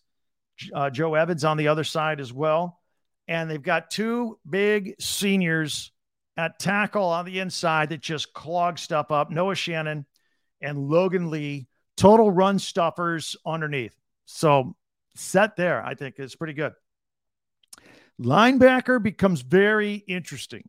Uh, 0.74 0.90
Joe 0.90 1.16
Evans 1.16 1.44
on 1.44 1.58
the 1.58 1.68
other 1.68 1.84
side 1.84 2.20
as 2.20 2.34
well. 2.34 2.80
And 3.28 3.50
they've 3.50 3.62
got 3.62 3.92
two 3.92 4.40
big 4.50 4.96
seniors 5.00 5.92
at 6.36 6.60
tackle 6.60 7.06
on 7.06 7.26
the 7.26 7.40
inside 7.40 7.90
that 7.90 8.02
just 8.02 8.34
clog 8.34 8.80
stuff 8.80 9.12
up 9.12 9.30
Noah 9.30 9.56
Shannon 9.56 10.06
and 10.62 10.78
Logan 10.78 11.30
Lee 11.30 11.69
total 12.00 12.32
run 12.32 12.58
stuffers 12.58 13.36
underneath. 13.46 13.94
So 14.26 14.76
set 15.16 15.56
there, 15.58 15.86
I 15.86 15.96
think 15.96 16.16
is 16.18 16.36
pretty 16.36 16.54
good. 16.54 16.74
Linebacker 18.20 19.04
becomes 19.04 19.42
very 19.42 19.96
interesting. 19.96 20.68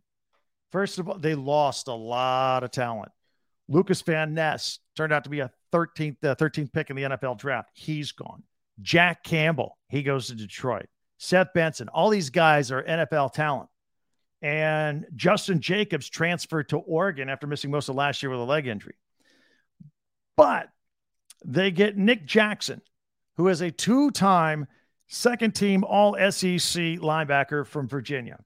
First 0.73 0.99
of 0.99 1.09
all, 1.09 1.19
they 1.19 1.35
lost 1.35 1.89
a 1.89 1.95
lot 1.95 2.65
of 2.65 2.71
talent. 2.71 3.13
Lucas 3.69 4.03
Van 4.03 4.35
Ness 4.35 4.81
turned 4.97 5.13
out 5.13 5.25
to 5.25 5.31
be 5.31 5.41
a 5.41 5.51
13th, 5.73 6.17
uh, 6.25 6.35
13th 6.35 6.73
pick 6.73 6.91
in 6.91 6.97
the 6.97 7.03
NFL 7.03 7.39
draft. 7.39 7.71
He's 7.75 8.13
gone. 8.13 8.43
Jack 8.83 9.23
Campbell, 9.23 9.79
he 9.89 10.03
goes 10.03 10.29
to 10.29 10.35
Detroit. 10.35 10.87
Seth 11.19 11.53
Benson, 11.55 11.89
all 11.89 12.11
these 12.11 12.31
guys 12.31 12.73
are 12.73 12.83
NFL 12.83 13.33
talent. 13.33 13.69
And 14.43 15.07
Justin 15.15 15.61
Jacobs 15.61 16.09
transferred 16.09 16.71
to 16.71 16.79
Oregon 16.79 17.29
after 17.29 17.47
missing 17.47 17.71
most 17.71 17.89
of 17.89 17.95
last 17.95 18.23
year 18.23 18.31
with 18.31 18.41
a 18.41 18.45
leg 18.45 18.67
injury. 18.67 18.95
But 20.37 20.69
they 21.45 21.71
get 21.71 21.97
Nick 21.97 22.27
Jackson, 22.27 22.83
who 23.37 23.49
is 23.49 23.61
a 23.61 23.71
two 23.71 24.11
time 24.11 24.67
second 25.09 25.55
team 25.55 25.85
All 25.85 26.15
SEC 26.15 26.99
linebacker 27.01 27.67
from 27.67 27.89
Virginia. 27.89 28.39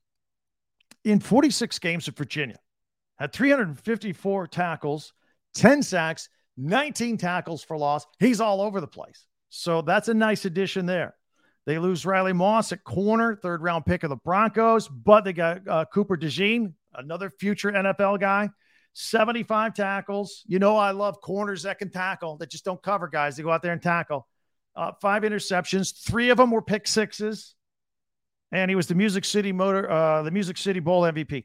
In 1.05 1.21
46 1.21 1.79
games 1.81 2.09
at 2.09 2.17
Virginia, 2.17 2.59
had 3.19 3.33
354 3.33 4.47
tackles, 4.47 5.13
10 5.55 5.83
sacks, 5.83 6.29
19 6.57 7.19
tackles 7.19 7.63
for 7.63 7.77
loss. 7.77 8.07
He's 8.19 8.41
all 8.41 8.61
over 8.61 8.81
the 8.81 8.87
place. 8.87 9.27
So 9.51 9.83
that's 9.83 10.09
a 10.09 10.15
nice 10.15 10.45
addition 10.45 10.87
there. 10.87 11.15
They 11.67 11.79
lose 11.79 12.05
Riley 12.05 12.33
Moss 12.33 12.73
at 12.73 12.85
corner, 12.85 13.37
third 13.37 13.63
round 13.63 13.87
pick 13.87 14.03
of 14.03 14.11
the 14.11 14.17
Broncos, 14.17 14.89
but 14.89 15.25
they 15.25 15.33
got 15.33 15.67
uh, 15.67 15.85
Cooper 15.87 16.17
DeJean, 16.17 16.75
another 16.95 17.31
future 17.31 17.73
NFL 17.73 18.21
guy. 18.21 18.51
75 18.95 19.75
tackles. 19.75 20.43
You 20.47 20.59
know, 20.59 20.77
I 20.77 20.93
love 20.93 21.21
corners 21.21 21.65
that 21.65 21.79
can 21.79 21.91
tackle, 21.91 22.39
that 22.39 22.51
just 22.51 22.65
don't 22.65 22.83
cover 22.83 23.09
guys. 23.09 23.37
They 23.37 23.43
go 23.43 23.51
out 23.51 23.63
there 23.63 23.73
and 23.73 23.83
tackle. 23.83 24.27
Uh, 24.75 24.93
five 25.01 25.23
interceptions. 25.23 26.05
Three 26.05 26.31
of 26.31 26.39
them 26.39 26.51
were 26.51 26.63
pick 26.63 26.87
sixes. 26.87 27.55
And 28.51 28.71
he 28.71 28.77
was 28.77 28.87
the 28.87 28.95
Music 28.95 29.25
City 29.25 29.53
Motor, 29.53 29.91
uh, 29.91 30.23
the 30.23 30.31
Music 30.31 30.57
City 30.57 30.81
Bowl 30.81 31.03
MVP. 31.03 31.45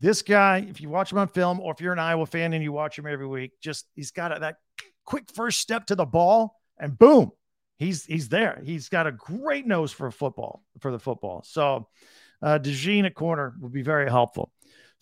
This 0.00 0.22
guy, 0.22 0.66
if 0.68 0.80
you 0.80 0.88
watch 0.88 1.10
him 1.10 1.18
on 1.18 1.28
film, 1.28 1.60
or 1.60 1.72
if 1.72 1.80
you're 1.80 1.92
an 1.92 1.98
Iowa 1.98 2.26
fan 2.26 2.52
and 2.52 2.62
you 2.62 2.72
watch 2.72 2.98
him 2.98 3.06
every 3.06 3.26
week, 3.26 3.52
just 3.60 3.86
he's 3.94 4.10
got 4.10 4.36
a, 4.36 4.40
that 4.40 4.56
quick 5.04 5.24
first 5.34 5.60
step 5.60 5.86
to 5.86 5.94
the 5.94 6.04
ball, 6.04 6.56
and 6.78 6.98
boom, 6.98 7.30
he's 7.78 8.04
he's 8.04 8.28
there. 8.28 8.60
He's 8.64 8.88
got 8.88 9.06
a 9.06 9.12
great 9.12 9.66
nose 9.66 9.92
for 9.92 10.10
football 10.10 10.62
for 10.80 10.92
the 10.92 10.98
football. 10.98 11.42
So, 11.46 11.88
uh, 12.42 12.58
DeJean 12.58 13.06
at 13.06 13.14
corner 13.14 13.54
would 13.60 13.72
be 13.72 13.82
very 13.82 14.08
helpful. 14.08 14.52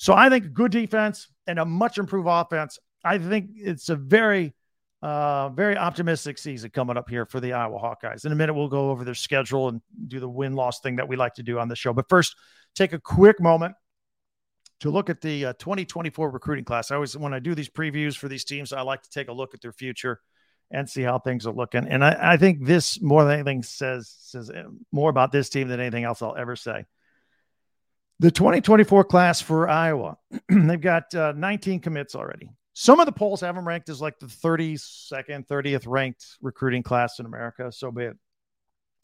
So 0.02 0.14
I 0.14 0.30
think 0.30 0.52
good 0.52 0.73
defense 0.73 1.28
and 1.47 1.61
a 1.61 1.64
much 1.64 1.97
improved 1.97 2.26
offense. 2.28 2.76
I 3.04 3.18
think 3.18 3.50
it's 3.54 3.88
a 3.88 3.94
very, 3.94 4.52
uh, 5.00 5.50
very 5.50 5.76
optimistic 5.76 6.38
season 6.38 6.71
coming 6.71 6.97
up 6.97 7.09
here 7.09 7.25
for 7.25 7.38
the 7.38 7.52
Iowa 7.52 7.78
Hawkeyes. 7.78 8.25
In 8.25 8.32
a 8.32 8.35
minute, 8.35 8.54
we'll 8.54 8.66
go 8.66 8.90
over 8.90 9.04
their 9.04 9.14
schedule 9.14 9.68
and 9.68 9.80
do 10.09 10.18
the 10.18 10.28
win 10.28 10.54
loss 10.54 10.80
thing 10.80 10.97
that 10.97 11.06
we 11.06 11.14
like 11.14 11.35
to 11.35 11.44
do 11.44 11.61
on 11.61 11.68
the 11.68 11.76
show. 11.76 11.92
But 11.92 12.09
first, 12.09 12.35
take 12.75 12.92
a 12.92 12.99
quick 12.99 13.40
moment 13.40 13.76
to 14.80 14.90
look 14.90 15.09
at 15.09 15.21
the 15.21 15.44
uh, 15.47 15.52
2024 15.61 16.30
recruiting 16.30 16.64
class. 16.64 16.90
I 16.90 16.97
always, 16.97 17.16
when 17.16 17.32
I 17.32 17.38
do 17.38 17.54
these 17.54 17.71
previews 17.71 18.16
for 18.16 18.26
these 18.26 18.42
teams, 18.42 18.73
I 18.73 18.80
like 18.80 19.02
to 19.02 19.11
take 19.11 19.28
a 19.28 19.32
look 19.32 19.54
at 19.54 19.61
their 19.61 19.73
future 19.73 20.18
and 20.73 20.90
see 20.90 21.02
how 21.02 21.21
things 21.21 21.47
are 21.47 21.54
looking. 21.54 21.87
And 21.87 22.04
I, 22.04 22.32
I 22.32 22.37
think 22.38 22.66
this 22.66 23.00
more 23.00 23.23
than 23.23 23.35
anything 23.35 23.62
says 23.62 24.12
says 24.18 24.50
uh, 24.50 24.64
more 24.90 25.11
about 25.11 25.30
this 25.30 25.49
team 25.49 25.68
than 25.68 25.78
anything 25.78 26.02
else 26.02 26.23
I'll 26.23 26.35
ever 26.35 26.56
say. 26.56 26.87
The 28.23 28.31
2024 28.31 29.02
class 29.02 29.41
for 29.41 29.69
Iowa, 29.69 30.17
they've 30.49 30.81
got 30.81 31.12
uh, 31.12 31.33
19 31.33 31.81
commits 31.81 32.14
already. 32.14 32.50
Some 32.73 33.00
of 33.00 33.07
the 33.07 33.11
polls 33.11 33.41
have 33.41 33.57
them 33.57 33.67
ranked 33.67 33.88
as 33.88 34.00
like 34.00 34.21
the 34.21 34.26
32nd, 34.26 35.49
30th 35.49 35.88
ranked 35.88 36.25
recruiting 36.41 36.85
class 36.85 37.19
in 37.19 37.26
America. 37.26 37.73
So 37.73 37.91
be 37.91 38.05
it. 38.05 38.17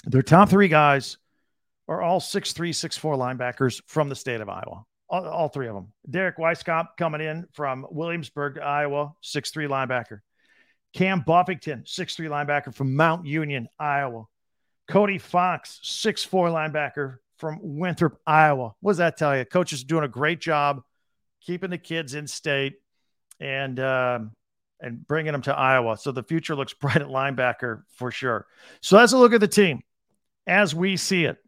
Their 0.05 0.23
top 0.23 0.51
three 0.51 0.69
guys 0.69 1.19
are 1.89 2.01
all 2.01 2.21
6'3, 2.21 2.71
6'4 2.71 3.19
linebackers 3.19 3.83
from 3.89 4.09
the 4.09 4.15
state 4.15 4.41
of 4.41 4.49
Iowa. 4.49 4.85
All, 5.11 5.27
all 5.27 5.49
three 5.49 5.67
of 5.67 5.75
them. 5.75 5.93
Derek 6.09 6.39
Weiskopf 6.39 6.91
coming 6.97 7.21
in 7.21 7.45
from 7.55 7.89
Williamsburg, 7.91 8.61
Iowa, 8.61 9.15
6'3 9.25 9.67
linebacker. 9.69 10.21
Cam 10.95 11.25
Buffington, 11.27 11.83
6'3 11.83 12.29
linebacker 12.29 12.73
from 12.73 12.95
Mount 12.95 13.27
Union, 13.27 13.67
Iowa. 13.81 14.27
Cody 14.89 15.19
Fox, 15.19 15.81
6'4 15.83 16.53
linebacker 16.53 17.17
from 17.39 17.59
Winthrop, 17.63 18.21
Iowa. 18.27 18.75
What 18.81 18.93
does 18.93 18.99
that 18.99 19.17
tell 19.17 19.37
you? 19.37 19.45
Coaches 19.45 19.85
doing 19.85 20.05
a 20.05 20.09
great 20.09 20.41
job 20.41 20.83
keeping 21.41 21.71
the 21.71 21.79
kids 21.79 22.15
in 22.15 22.27
state 22.27 22.75
and 23.41 23.79
uh, 23.79 24.19
and 24.81 25.07
bringing 25.07 25.33
them 25.33 25.43
to 25.43 25.57
Iowa. 25.57 25.97
So 25.97 26.13
the 26.13 26.23
future 26.23 26.55
looks 26.55 26.73
bright 26.81 26.97
at 26.97 27.09
linebacker 27.09 27.83
for 27.95 28.11
sure. 28.11 28.47
So 28.81 28.97
that's 28.97 29.13
a 29.13 29.19
look 29.19 29.33
at 29.33 29.41
the 29.41 29.49
team 29.49 29.81
as 30.47 30.75
we 30.75 30.97
see 30.97 31.25
it 31.25 31.39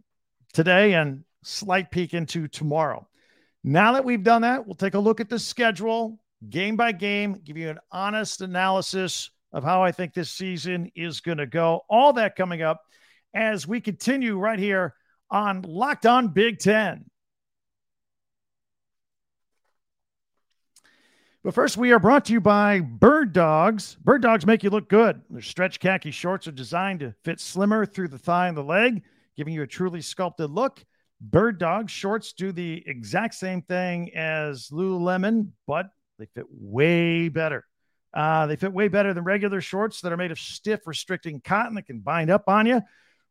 today 0.53 0.95
and 0.95 1.25
slight 1.43 1.91
peek 1.91 2.15
into 2.15 2.49
tomorrow. 2.49 3.07
Now 3.63 3.93
that 3.93 4.05
we've 4.05 4.23
done 4.23 4.43
that, 4.43 4.67
we'll 4.67 4.75
take 4.75 4.95
a 4.95 4.99
look 4.99 5.21
at 5.21 5.29
the 5.29 5.39
schedule 5.39 6.19
game 6.49 6.77
by 6.77 6.93
game, 6.93 7.41
give 7.45 7.59
you 7.59 7.69
an 7.69 7.79
honest 7.93 8.41
analysis 8.41 9.31
of 9.53 9.65
how 9.65 9.83
I 9.83 9.93
think 9.93 10.15
this 10.15 10.31
season 10.31 10.91
is 10.95 11.21
going 11.21 11.39
to 11.39 11.47
go. 11.47 11.83
All 11.91 12.15
that 12.15 12.37
coming 12.37 12.63
up 12.63 12.81
as 13.35 13.67
we 13.67 13.81
continue 13.81 14.39
right 14.39 14.59
here 14.59 14.95
on 15.31 15.63
Locked 15.63 16.07
On 16.07 16.29
Big 16.29 16.59
Ten. 16.59 17.05
But 21.43 21.55
first, 21.55 21.79
we 21.79 21.93
are 21.93 21.99
brought 21.99 22.27
to 22.27 22.35
you 22.35 22.41
by 22.41 22.81
Bird 22.81 23.33
Dogs. 23.33 23.97
Bird 24.05 24.21
Dogs 24.21 24.45
make 24.45 24.63
you 24.63 24.69
look 24.69 24.91
good. 24.91 25.23
Their 25.31 25.41
stretch 25.41 25.81
khaki 25.81 26.11
shorts 26.11 26.47
are 26.47 26.53
designed 26.53 27.01
to 27.01 27.15
fit 27.25 27.41
slimmer 27.41 27.87
through 27.87 28.09
the 28.09 28.19
thigh 28.19 28.49
and 28.49 28.57
the 28.57 28.63
leg, 28.63 29.03
giving 29.39 29.55
you 29.55 29.63
a 29.63 29.67
truly 29.67 30.03
sculpted 30.03 30.51
look. 30.51 30.85
Bird 31.19 31.59
Dogs 31.59 31.93
shorts 31.93 32.35
do 32.35 32.53
the 32.53 32.83
exact 32.87 33.35
same 33.35 33.63
thing 33.63 34.15
as 34.15 34.69
Lululemon, 34.69 35.53
but 35.67 35.87
they 36.19 36.27
fit 36.27 36.45
way 36.51 37.31
better. 37.31 37.65
Uh, 38.13 38.47
they 38.47 38.57
fit 38.57 38.73
way 38.73 38.89
better 38.89 39.15
than 39.15 39.25
regular 39.25 39.63
shorts 39.63 40.03
that 40.03 40.13
are 40.13 40.19
made 40.19 40.33
of 40.33 40.39
stiff, 40.39 40.87
restricting 40.87 41.41
cotton 41.41 41.75
that 41.77 41.87
can 41.87 42.01
bind 42.01 42.29
up 42.31 42.45
on 42.49 42.67
you. 42.67 42.83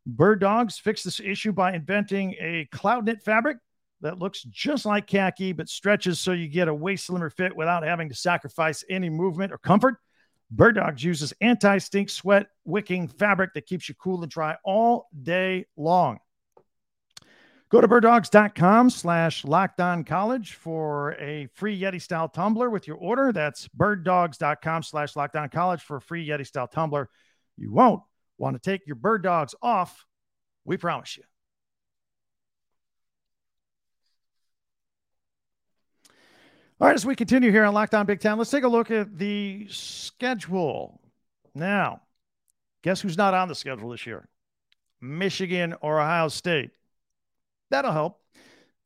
Bird 0.06 0.40
Dogs 0.40 0.78
fixed 0.78 1.04
this 1.04 1.20
issue 1.20 1.52
by 1.52 1.74
inventing 1.74 2.34
a 2.40 2.68
cloud 2.72 3.04
knit 3.04 3.22
fabric 3.22 3.58
that 4.00 4.18
looks 4.18 4.42
just 4.42 4.86
like 4.86 5.06
khaki 5.06 5.52
but 5.52 5.68
stretches 5.68 6.18
so 6.18 6.32
you 6.32 6.48
get 6.48 6.68
a 6.68 6.74
way 6.74 6.96
slimmer 6.96 7.30
fit 7.30 7.54
without 7.54 7.82
having 7.82 8.08
to 8.08 8.14
sacrifice 8.14 8.82
any 8.88 9.10
movement 9.10 9.52
or 9.52 9.58
comfort. 9.58 9.96
Bird 10.50 10.74
Dogs 10.76 11.04
uses 11.04 11.32
anti 11.40 11.78
stink 11.78 12.10
sweat 12.10 12.46
wicking 12.64 13.06
fabric 13.06 13.54
that 13.54 13.66
keeps 13.66 13.88
you 13.88 13.94
cool 13.94 14.22
and 14.22 14.30
dry 14.30 14.56
all 14.64 15.08
day 15.22 15.66
long. 15.76 16.18
Go 17.70 17.80
to 17.80 17.86
birddogs.com 17.86 18.90
slash 18.90 19.44
locked 19.44 19.80
on 19.80 20.02
college 20.02 20.54
for 20.54 21.12
a 21.20 21.46
free 21.54 21.80
Yeti 21.80 22.02
style 22.02 22.28
tumbler 22.28 22.68
with 22.68 22.88
your 22.88 22.96
order. 22.96 23.32
That's 23.32 23.68
birddogs.com 23.68 24.82
slash 24.82 25.14
locked 25.14 25.36
on 25.36 25.50
college 25.50 25.80
for 25.80 25.98
a 25.98 26.00
free 26.00 26.26
Yeti 26.26 26.44
style 26.44 26.66
tumbler. 26.66 27.08
You 27.56 27.72
won't 27.72 28.02
Want 28.40 28.60
to 28.60 28.70
take 28.70 28.86
your 28.86 28.96
bird 28.96 29.22
dogs 29.22 29.54
off? 29.60 30.06
We 30.64 30.78
promise 30.78 31.18
you. 31.18 31.24
All 36.80 36.86
right, 36.86 36.94
as 36.94 37.04
we 37.04 37.14
continue 37.14 37.50
here 37.50 37.64
on 37.64 37.74
Locked 37.74 37.94
On 37.94 38.06
Big 38.06 38.18
Ten, 38.18 38.38
let's 38.38 38.50
take 38.50 38.64
a 38.64 38.68
look 38.68 38.90
at 38.90 39.18
the 39.18 39.66
schedule. 39.68 41.02
Now, 41.54 42.00
guess 42.82 43.02
who's 43.02 43.18
not 43.18 43.34
on 43.34 43.48
the 43.48 43.54
schedule 43.54 43.90
this 43.90 44.06
year? 44.06 44.26
Michigan 45.02 45.74
or 45.82 46.00
Ohio 46.00 46.28
State. 46.28 46.70
That'll 47.68 47.92
help. 47.92 48.19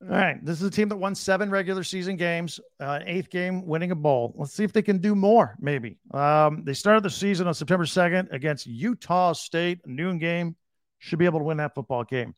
All 0.02 0.08
right. 0.08 0.44
This 0.44 0.60
is 0.60 0.66
a 0.66 0.70
team 0.70 0.88
that 0.90 0.96
won 0.96 1.14
seven 1.14 1.50
regular 1.50 1.82
season 1.82 2.16
games, 2.16 2.60
uh, 2.80 3.00
eighth 3.06 3.30
game 3.30 3.66
winning 3.66 3.90
a 3.90 3.94
bowl. 3.94 4.34
Let's 4.36 4.52
see 4.52 4.64
if 4.64 4.72
they 4.72 4.82
can 4.82 4.98
do 4.98 5.14
more, 5.14 5.56
maybe. 5.60 5.98
Um, 6.12 6.62
they 6.64 6.74
started 6.74 7.02
the 7.02 7.10
season 7.10 7.46
on 7.46 7.54
September 7.54 7.84
2nd 7.84 8.32
against 8.32 8.66
Utah 8.66 9.32
State, 9.32 9.86
noon 9.86 10.18
game. 10.18 10.56
Should 10.98 11.18
be 11.18 11.24
able 11.24 11.40
to 11.40 11.44
win 11.44 11.58
that 11.58 11.74
football 11.74 12.04
game. 12.04 12.34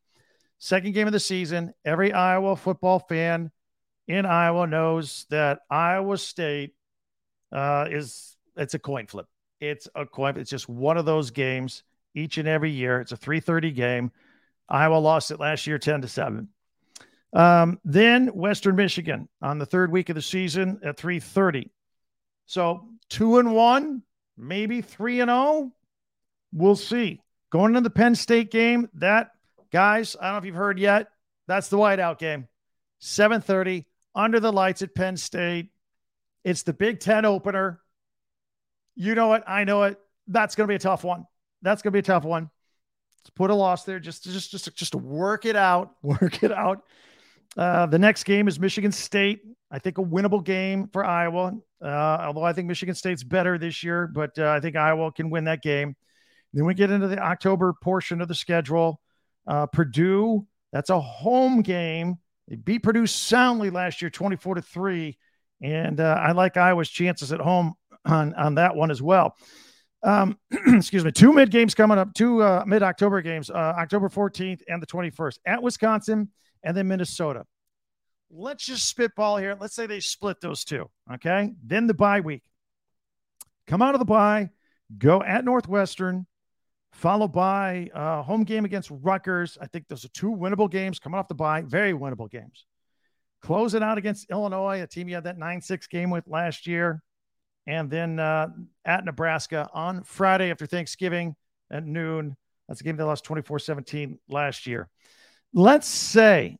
Second 0.58 0.92
game 0.92 1.06
of 1.06 1.12
the 1.12 1.20
season. 1.20 1.72
Every 1.84 2.12
Iowa 2.12 2.56
football 2.56 2.98
fan 2.98 3.50
in 4.08 4.26
Iowa 4.26 4.66
knows 4.66 5.26
that 5.30 5.60
Iowa 5.70 6.18
State 6.18 6.74
uh, 7.52 7.86
is 7.90 8.36
it's 8.56 8.74
a 8.74 8.78
coin 8.78 9.06
flip. 9.06 9.26
It's 9.60 9.88
a 9.94 10.06
coin. 10.06 10.36
It's 10.36 10.50
just 10.50 10.68
one 10.68 10.96
of 10.96 11.04
those 11.04 11.30
games 11.30 11.82
each 12.14 12.38
and 12.38 12.48
every 12.48 12.70
year. 12.70 13.00
It's 13.00 13.12
a 13.12 13.16
3:30 13.16 13.74
game. 13.74 14.12
Iowa 14.68 14.96
lost 14.96 15.30
it 15.30 15.38
last 15.38 15.66
year 15.66 15.78
10 15.78 16.02
to 16.02 16.08
7. 16.08 16.48
Um, 17.32 17.80
then 17.84 18.28
Western 18.28 18.76
Michigan 18.76 19.28
on 19.42 19.58
the 19.58 19.66
third 19.66 19.90
week 19.90 20.08
of 20.08 20.14
the 20.14 20.22
season 20.22 20.80
at 20.82 20.96
3:30. 20.96 21.70
So 22.46 22.88
two 23.08 23.38
and 23.38 23.54
one, 23.54 24.02
maybe 24.36 24.80
three 24.80 25.20
and 25.20 25.30
oh. 25.30 25.72
We'll 26.52 26.76
see. 26.76 27.20
Going 27.50 27.72
into 27.72 27.80
the 27.82 27.90
Penn 27.90 28.14
State 28.14 28.50
game, 28.50 28.88
that 28.94 29.32
guys, 29.70 30.16
I 30.18 30.26
don't 30.26 30.34
know 30.34 30.38
if 30.38 30.44
you've 30.46 30.54
heard 30.54 30.78
yet. 30.78 31.08
That's 31.46 31.68
the 31.68 31.76
whiteout 31.76 32.18
game. 32.18 32.48
7:30 33.00 33.84
under 34.14 34.40
the 34.40 34.52
lights 34.52 34.82
at 34.82 34.94
Penn 34.94 35.16
State. 35.16 35.70
It's 36.44 36.62
the 36.62 36.72
Big 36.72 37.00
Ten 37.00 37.24
opener. 37.24 37.80
You 38.94 39.14
know 39.14 39.34
it. 39.34 39.42
I 39.46 39.64
know 39.64 39.82
it. 39.82 39.98
That's 40.26 40.54
going 40.54 40.66
to 40.66 40.70
be 40.70 40.76
a 40.76 40.78
tough 40.78 41.04
one. 41.04 41.26
That's 41.62 41.82
going 41.82 41.90
to 41.90 41.96
be 41.96 42.00
a 42.00 42.02
tough 42.02 42.24
one. 42.24 42.50
Let's 43.20 43.30
put 43.30 43.50
a 43.50 43.54
loss 43.54 43.84
there. 43.84 44.00
Just, 44.00 44.24
just, 44.24 44.50
just, 44.50 44.74
just 44.74 44.92
to 44.92 44.98
work 44.98 45.44
it 45.44 45.56
out. 45.56 45.94
Work 46.02 46.42
it 46.42 46.52
out. 46.52 46.84
Uh, 47.56 47.86
the 47.86 47.98
next 47.98 48.24
game 48.24 48.48
is 48.48 48.60
Michigan 48.60 48.92
State. 48.92 49.40
I 49.70 49.78
think 49.78 49.98
a 49.98 50.02
winnable 50.02 50.44
game 50.44 50.88
for 50.92 51.04
Iowa. 51.04 51.54
Uh, 51.82 51.86
although 51.86 52.44
I 52.44 52.52
think 52.52 52.68
Michigan 52.68 52.94
State's 52.94 53.24
better 53.24 53.58
this 53.58 53.82
year, 53.82 54.06
but 54.06 54.38
uh, 54.38 54.50
I 54.50 54.60
think 54.60 54.76
Iowa 54.76 55.12
can 55.12 55.30
win 55.30 55.44
that 55.44 55.62
game. 55.62 55.96
Then 56.52 56.64
we 56.64 56.74
get 56.74 56.90
into 56.90 57.08
the 57.08 57.18
October 57.18 57.74
portion 57.82 58.20
of 58.20 58.28
the 58.28 58.34
schedule. 58.34 59.00
Uh, 59.46 59.66
Purdue, 59.66 60.46
that's 60.72 60.90
a 60.90 61.00
home 61.00 61.62
game. 61.62 62.16
They 62.48 62.56
beat 62.56 62.82
Purdue 62.82 63.06
soundly 63.06 63.70
last 63.70 64.00
year, 64.00 64.10
24 64.10 64.56
to 64.56 64.62
3. 64.62 65.18
And 65.62 66.00
uh, 66.00 66.18
I 66.20 66.32
like 66.32 66.56
Iowa's 66.56 66.90
chances 66.90 67.32
at 67.32 67.40
home 67.40 67.74
on, 68.04 68.34
on 68.34 68.54
that 68.56 68.76
one 68.76 68.90
as 68.90 69.02
well. 69.02 69.34
Um, 70.02 70.38
excuse 70.66 71.04
me, 71.04 71.10
two 71.10 71.32
mid 71.32 71.50
games 71.50 71.74
coming 71.74 71.98
up, 71.98 72.14
two 72.14 72.38
mid 72.66 72.82
October 72.82 73.20
games, 73.22 73.50
October 73.50 74.08
14th 74.08 74.60
and 74.68 74.80
the 74.80 74.86
21st 74.86 75.38
at 75.46 75.62
Wisconsin 75.62 76.30
and 76.66 76.76
then 76.76 76.88
Minnesota. 76.88 77.46
Let's 78.30 78.66
just 78.66 78.88
spitball 78.88 79.36
here. 79.36 79.56
Let's 79.58 79.74
say 79.74 79.86
they 79.86 80.00
split 80.00 80.40
those 80.40 80.64
two. 80.64 80.90
Okay. 81.14 81.54
Then 81.64 81.86
the 81.86 81.94
bye 81.94 82.20
week. 82.20 82.42
Come 83.68 83.82
out 83.82 83.94
of 83.94 84.00
the 84.00 84.04
bye, 84.04 84.50
go 84.98 85.22
at 85.22 85.44
Northwestern, 85.44 86.26
followed 86.92 87.32
by 87.32 87.90
a 87.94 88.22
home 88.22 88.44
game 88.44 88.64
against 88.64 88.90
Rutgers. 88.90 89.58
I 89.60 89.66
think 89.66 89.88
those 89.88 90.04
are 90.04 90.08
two 90.08 90.30
winnable 90.30 90.70
games 90.70 90.98
coming 90.98 91.18
off 91.18 91.26
the 91.26 91.34
bye, 91.34 91.62
very 91.62 91.92
winnable 91.92 92.30
games. 92.30 92.64
Close 93.42 93.74
it 93.74 93.82
out 93.82 93.98
against 93.98 94.30
Illinois, 94.30 94.82
a 94.82 94.86
team 94.86 95.08
you 95.08 95.14
had 95.14 95.24
that 95.24 95.38
9 95.38 95.60
6 95.60 95.86
game 95.88 96.10
with 96.10 96.26
last 96.26 96.66
year. 96.66 97.02
And 97.66 97.90
then 97.90 98.20
uh, 98.20 98.48
at 98.84 99.04
Nebraska 99.04 99.68
on 99.72 100.04
Friday 100.04 100.50
after 100.50 100.66
Thanksgiving 100.66 101.34
at 101.70 101.84
noon. 101.84 102.36
That's 102.68 102.80
a 102.80 102.84
game 102.84 102.96
they 102.96 103.04
lost 103.04 103.24
24 103.24 103.58
17 103.60 104.18
last 104.28 104.66
year. 104.66 104.88
Let's 105.56 105.88
say 105.88 106.58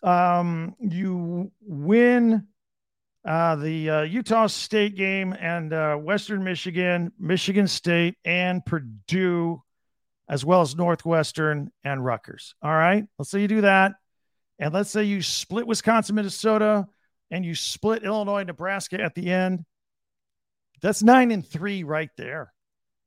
um, 0.00 0.76
you 0.78 1.50
win 1.60 2.46
uh, 3.24 3.56
the 3.56 3.90
uh, 3.90 4.02
Utah 4.02 4.46
State 4.46 4.94
game 4.94 5.32
and 5.32 5.72
uh, 5.72 5.96
Western 5.96 6.44
Michigan, 6.44 7.10
Michigan 7.18 7.66
State, 7.66 8.14
and 8.24 8.64
Purdue, 8.64 9.60
as 10.28 10.44
well 10.44 10.60
as 10.60 10.76
Northwestern 10.76 11.72
and 11.82 12.04
Rutgers. 12.04 12.54
All 12.62 12.70
right. 12.70 13.04
Let's 13.18 13.28
say 13.28 13.42
you 13.42 13.48
do 13.48 13.62
that. 13.62 13.94
And 14.60 14.72
let's 14.72 14.90
say 14.90 15.02
you 15.02 15.20
split 15.20 15.66
Wisconsin, 15.66 16.14
Minnesota, 16.14 16.86
and 17.32 17.44
you 17.44 17.56
split 17.56 18.04
Illinois, 18.04 18.44
Nebraska 18.44 19.00
at 19.02 19.16
the 19.16 19.32
end. 19.32 19.64
That's 20.80 21.02
nine 21.02 21.32
and 21.32 21.44
three 21.44 21.82
right 21.82 22.10
there. 22.16 22.52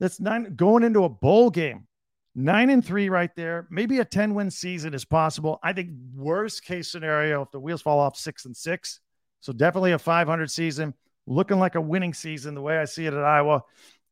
That's 0.02 0.20
nine 0.20 0.56
going 0.58 0.84
into 0.84 1.06
a 1.06 1.10
bowl 1.10 1.52
game. 1.52 1.88
Nine 2.34 2.70
and 2.70 2.86
three 2.86 3.10
right 3.10 3.34
there. 3.36 3.68
Maybe 3.70 4.00
a 4.00 4.06
10 4.06 4.34
win 4.34 4.52
season 4.52 4.94
is 4.94 5.04
possible. 5.04 5.60
I 5.62 5.74
think 5.74 5.90
worst 6.16 6.64
case 6.64 6.90
scenario, 6.92 7.42
if 7.42 7.52
the 7.52 7.60
wheels 7.60 7.82
fall 7.82 8.00
off, 8.00 8.16
six 8.16 8.46
and 8.46 8.56
six. 8.56 9.00
So 9.42 9.52
definitely 9.52 9.92
a 9.92 10.00
500 10.00 10.50
season, 10.50 10.94
looking 11.26 11.60
like 11.60 11.76
a 11.76 11.82
winning 11.82 12.14
season 12.14 12.56
the 12.56 12.62
way 12.62 12.78
I 12.78 12.86
see 12.86 13.06
it 13.06 13.14
at 13.14 13.24
Iowa. 13.24 13.64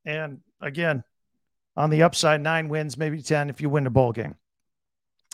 And 0.05 0.39
again, 0.59 1.03
on 1.77 1.89
the 1.89 2.03
upside, 2.03 2.41
nine 2.41 2.67
wins, 2.67 2.97
maybe 2.97 3.21
10 3.21 3.49
if 3.49 3.61
you 3.61 3.69
win 3.69 3.85
the 3.85 3.89
bowl 3.89 4.11
game. 4.11 4.35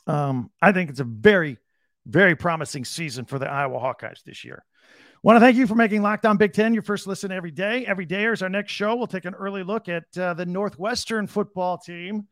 Um, 0.06 0.52
I 0.62 0.72
think 0.72 0.92
it's 0.92 1.00
a 1.00 1.06
very, 1.06 1.58
very 2.06 2.36
promising 2.36 2.86
season 2.86 3.26
for 3.26 3.40
the 3.40 3.50
Iowa 3.50 3.80
Hawkeyes 3.80 4.24
this 4.24 4.44
year. 4.44 4.64
Want 5.24 5.38
to 5.38 5.40
thank 5.40 5.58
you 5.58 5.66
for 5.66 5.74
making 5.74 6.04
Locked 6.04 6.28
On 6.28 6.38
Big 6.38 6.54
Ten 6.54 6.76
your 6.76 6.84
first 6.84 7.08
listen 7.08 7.32
every 7.32 7.50
day. 7.50 7.84
Every 7.88 8.06
day 8.06 8.26
is 8.26 8.44
our 8.44 8.50
next 8.50 8.74
show. 8.74 8.96
We'll 8.96 9.08
take 9.08 9.26
an 9.26 9.34
early 9.34 9.64
look 9.64 9.90
at 9.90 10.04
uh, 10.16 10.36
the 10.36 10.46
Northwestern 10.46 11.26
football 11.26 11.80
team, 11.80 12.28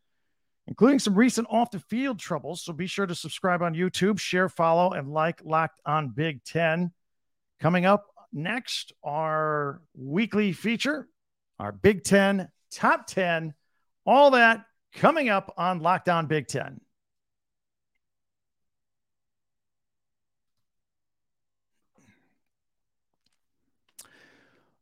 including 0.68 1.00
some 1.00 1.16
recent 1.16 1.48
off 1.50 1.72
the 1.72 1.80
field 1.80 2.20
troubles. 2.20 2.64
So 2.64 2.74
be 2.74 2.88
sure 2.88 3.06
to 3.06 3.16
subscribe 3.16 3.62
on 3.62 3.74
YouTube, 3.74 4.20
share, 4.20 4.50
follow, 4.50 4.94
and 4.94 5.12
like 5.12 5.42
Locked 5.44 5.82
On 5.86 6.10
Big 6.10 6.44
Ten. 6.44 6.92
Coming 7.60 7.86
up 7.86 8.06
next, 8.32 8.94
our 9.04 9.82
weekly 9.96 10.54
feature, 10.54 11.08
our 11.60 11.72
Big 11.72 12.04
Ten 12.04 12.50
top 12.72 13.08
10, 13.08 13.54
all 14.06 14.32
that 14.32 14.66
coming 14.96 15.30
up 15.30 15.54
on 15.58 15.80
Locked 15.80 16.10
On 16.10 16.28
Big 16.28 16.48
Ten. 16.48 16.82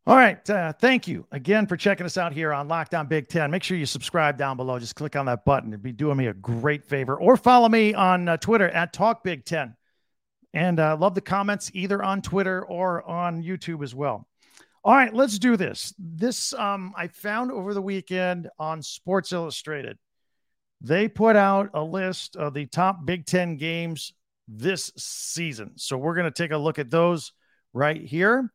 All 0.08 0.16
right. 0.16 0.50
Uh, 0.50 0.74
thank 0.74 1.08
you 1.08 1.28
again 1.32 1.68
for 1.68 1.78
checking 1.78 2.08
us 2.08 2.18
out 2.18 2.34
here 2.34 2.52
on 2.52 2.68
Locked 2.68 2.96
On 2.96 3.06
Big 3.06 3.28
Ten. 3.28 3.52
Make 3.52 3.62
sure 3.62 3.78
you 3.78 3.86
subscribe 3.86 4.36
down 4.36 4.58
below. 4.58 4.80
Just 4.80 4.96
click 4.96 5.16
on 5.16 5.28
that 5.28 5.46
button. 5.46 5.70
It'd 5.70 5.84
be 5.84 5.92
doing 5.92 6.18
me 6.18 6.28
a 6.28 6.34
great 6.34 6.84
favor. 6.84 7.16
Or 7.16 7.38
follow 7.38 7.70
me 7.70 7.94
on 7.94 8.28
uh, 8.28 8.38
Twitter 8.38 8.68
at 8.70 8.94
Talk 8.94 9.24
Big 9.24 9.46
Ten. 9.46 9.76
And 10.54 10.80
uh, 10.80 10.98
love 11.00 11.14
the 11.14 11.22
comments 11.22 11.70
either 11.76 12.02
on 12.02 12.24
Twitter 12.24 12.66
or 12.66 13.08
on 13.08 13.44
YouTube 13.44 13.84
as 13.84 13.94
well. 13.94 14.28
All 14.84 14.96
right, 14.96 15.14
let's 15.14 15.38
do 15.38 15.56
this. 15.56 15.94
This 16.00 16.54
um, 16.54 16.94
I 16.98 17.08
found 17.08 17.52
over 17.52 17.76
the 17.76 17.82
weekend 17.82 18.50
on 18.58 18.82
Sports 18.82 19.32
Illustrated. 19.32 20.00
They 20.82 21.08
put 21.08 21.36
out 21.36 21.70
a 21.76 21.84
list 21.84 22.36
of 22.36 22.56
the 22.56 22.66
top 22.66 23.06
Big 23.06 23.28
Ten 23.28 23.58
games 23.58 24.14
this 24.48 24.92
season. 24.98 25.74
So 25.76 25.96
we're 25.96 26.16
going 26.16 26.26
to 26.26 26.32
take 26.32 26.52
a 26.52 26.58
look 26.58 26.80
at 26.80 26.90
those 26.90 27.34
right 27.72 28.02
here. 28.02 28.52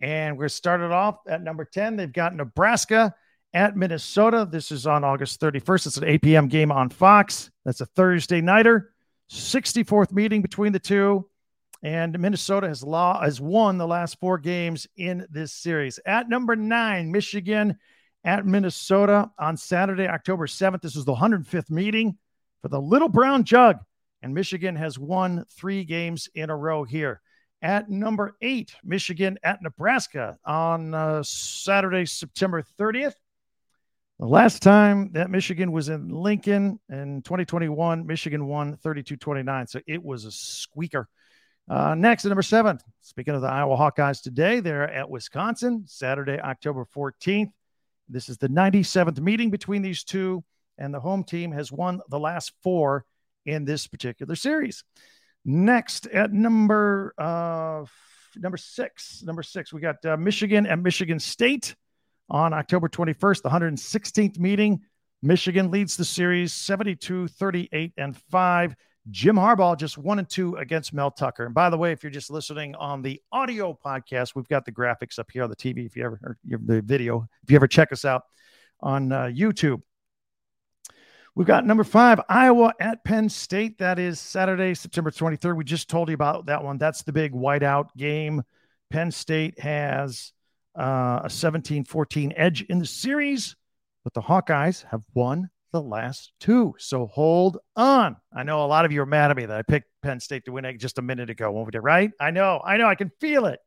And 0.00 0.38
we're 0.38 0.48
started 0.48 0.92
off 0.92 1.18
at 1.28 1.42
number 1.42 1.64
10. 1.64 1.96
They've 1.96 2.12
got 2.12 2.34
Nebraska 2.34 3.14
at 3.52 3.76
Minnesota. 3.76 4.48
This 4.50 4.72
is 4.72 4.86
on 4.86 5.04
August 5.04 5.40
31st. 5.40 5.86
It's 5.86 5.96
an 5.96 6.04
8 6.04 6.22
p.m. 6.22 6.48
game 6.48 6.72
on 6.72 6.88
Fox. 6.88 7.50
That's 7.64 7.80
a 7.80 7.86
Thursday 7.86 8.40
nighter. 8.40 8.92
64th 9.30 10.12
meeting 10.12 10.42
between 10.42 10.72
the 10.72 10.78
two. 10.78 11.26
And 11.82 12.18
Minnesota 12.18 12.68
has 12.68 12.82
law 12.82 13.22
has 13.22 13.40
won 13.40 13.78
the 13.78 13.86
last 13.86 14.20
four 14.20 14.38
games 14.38 14.86
in 14.96 15.26
this 15.30 15.52
series. 15.52 15.98
At 16.04 16.28
number 16.28 16.54
nine, 16.54 17.10
Michigan 17.10 17.78
at 18.22 18.44
Minnesota 18.44 19.30
on 19.38 19.56
Saturday, 19.56 20.06
October 20.06 20.46
7th. 20.46 20.82
This 20.82 20.96
is 20.96 21.06
the 21.06 21.14
105th 21.14 21.70
meeting 21.70 22.18
for 22.60 22.68
the 22.68 22.80
Little 22.80 23.08
Brown 23.08 23.44
Jug. 23.44 23.78
And 24.22 24.34
Michigan 24.34 24.76
has 24.76 24.98
won 24.98 25.46
three 25.56 25.84
games 25.84 26.28
in 26.34 26.50
a 26.50 26.56
row 26.56 26.84
here. 26.84 27.22
At 27.62 27.90
number 27.90 28.36
eight, 28.40 28.74
Michigan 28.82 29.38
at 29.42 29.62
Nebraska 29.62 30.38
on 30.44 30.94
uh, 30.94 31.22
Saturday, 31.22 32.06
September 32.06 32.64
30th. 32.78 33.14
The 34.18 34.26
last 34.26 34.62
time 34.62 35.12
that 35.12 35.30
Michigan 35.30 35.72
was 35.72 35.88
in 35.88 36.08
Lincoln 36.08 36.78
in 36.88 37.22
2021, 37.22 38.06
Michigan 38.06 38.46
won 38.46 38.76
32 38.76 39.16
29. 39.16 39.66
So 39.66 39.80
it 39.86 40.02
was 40.02 40.24
a 40.24 40.30
squeaker. 40.30 41.08
Uh, 41.68 41.94
next, 41.94 42.24
number 42.24 42.42
seven, 42.42 42.78
speaking 43.00 43.34
of 43.34 43.42
the 43.42 43.48
Iowa 43.48 43.76
Hawkeyes 43.76 44.22
today, 44.22 44.60
they're 44.60 44.90
at 44.90 45.08
Wisconsin, 45.08 45.84
Saturday, 45.86 46.40
October 46.40 46.84
14th. 46.96 47.52
This 48.08 48.28
is 48.28 48.38
the 48.38 48.48
97th 48.48 49.20
meeting 49.20 49.50
between 49.50 49.82
these 49.82 50.02
two, 50.02 50.42
and 50.78 50.92
the 50.92 50.98
home 50.98 51.22
team 51.24 51.52
has 51.52 51.70
won 51.70 52.00
the 52.08 52.18
last 52.18 52.52
four 52.62 53.04
in 53.46 53.64
this 53.64 53.86
particular 53.86 54.34
series. 54.34 54.82
Next 55.44 56.06
at 56.08 56.32
number 56.32 57.14
uh, 57.18 57.84
number 58.36 58.56
six, 58.56 59.22
number 59.24 59.42
six, 59.42 59.72
we 59.72 59.80
got 59.80 60.04
uh, 60.04 60.16
Michigan 60.16 60.66
and 60.66 60.82
Michigan 60.82 61.18
State 61.18 61.74
on 62.28 62.52
October 62.52 62.88
21st, 62.88 63.42
the 63.42 63.48
116th 63.48 64.38
meeting. 64.38 64.80
Michigan 65.22 65.70
leads 65.70 65.96
the 65.96 66.04
series 66.04 66.52
72 66.52 67.28
38 67.28 67.92
and 67.96 68.16
5. 68.16 68.74
Jim 69.10 69.36
Harbaugh 69.36 69.78
just 69.78 69.96
one 69.96 70.18
and 70.18 70.28
two 70.28 70.56
against 70.56 70.92
Mel 70.92 71.10
Tucker. 71.10 71.46
And 71.46 71.54
by 71.54 71.70
the 71.70 71.76
way, 71.76 71.92
if 71.92 72.02
you're 72.02 72.10
just 72.10 72.30
listening 72.30 72.74
on 72.74 73.02
the 73.02 73.20
audio 73.32 73.76
podcast, 73.84 74.34
we've 74.34 74.48
got 74.48 74.64
the 74.64 74.72
graphics 74.72 75.18
up 75.18 75.30
here 75.32 75.42
on 75.42 75.50
the 75.50 75.56
TV. 75.56 75.86
If 75.86 75.96
you 75.96 76.04
ever, 76.04 76.20
or 76.22 76.38
the 76.44 76.82
video, 76.82 77.26
if 77.42 77.50
you 77.50 77.56
ever 77.56 77.66
check 77.66 77.92
us 77.92 78.04
out 78.04 78.22
on 78.80 79.10
uh, 79.12 79.24
YouTube. 79.24 79.82
We've 81.36 81.46
got 81.46 81.64
number 81.64 81.84
five, 81.84 82.20
Iowa 82.28 82.74
at 82.80 83.04
Penn 83.04 83.28
State. 83.28 83.78
That 83.78 83.98
is 83.98 84.18
Saturday, 84.18 84.74
September 84.74 85.10
23rd. 85.10 85.56
We 85.56 85.64
just 85.64 85.88
told 85.88 86.08
you 86.08 86.14
about 86.14 86.46
that 86.46 86.64
one. 86.64 86.76
That's 86.76 87.02
the 87.02 87.12
big 87.12 87.32
whiteout 87.32 87.88
game. 87.96 88.42
Penn 88.90 89.12
State 89.12 89.58
has 89.60 90.32
uh, 90.76 91.20
a 91.24 91.30
17 91.30 91.84
14 91.84 92.32
edge 92.36 92.62
in 92.62 92.80
the 92.80 92.86
series, 92.86 93.54
but 94.02 94.12
the 94.12 94.20
Hawkeyes 94.20 94.84
have 94.90 95.02
won 95.14 95.50
the 95.72 95.80
last 95.80 96.32
two. 96.40 96.74
So 96.78 97.06
hold 97.06 97.58
on. 97.76 98.16
I 98.34 98.42
know 98.42 98.64
a 98.64 98.66
lot 98.66 98.84
of 98.84 98.90
you 98.90 99.00
are 99.02 99.06
mad 99.06 99.30
at 99.30 99.36
me 99.36 99.46
that 99.46 99.56
I 99.56 99.62
picked 99.62 99.88
Penn 100.02 100.18
State 100.18 100.44
to 100.46 100.52
win 100.52 100.78
just 100.78 100.98
a 100.98 101.02
minute 101.02 101.30
ago, 101.30 101.52
won't 101.52 101.72
we? 101.72 101.78
Right? 101.78 102.10
I 102.20 102.32
know. 102.32 102.60
I 102.64 102.76
know. 102.76 102.88
I 102.88 102.96
can 102.96 103.12
feel 103.20 103.46
it. 103.46 103.60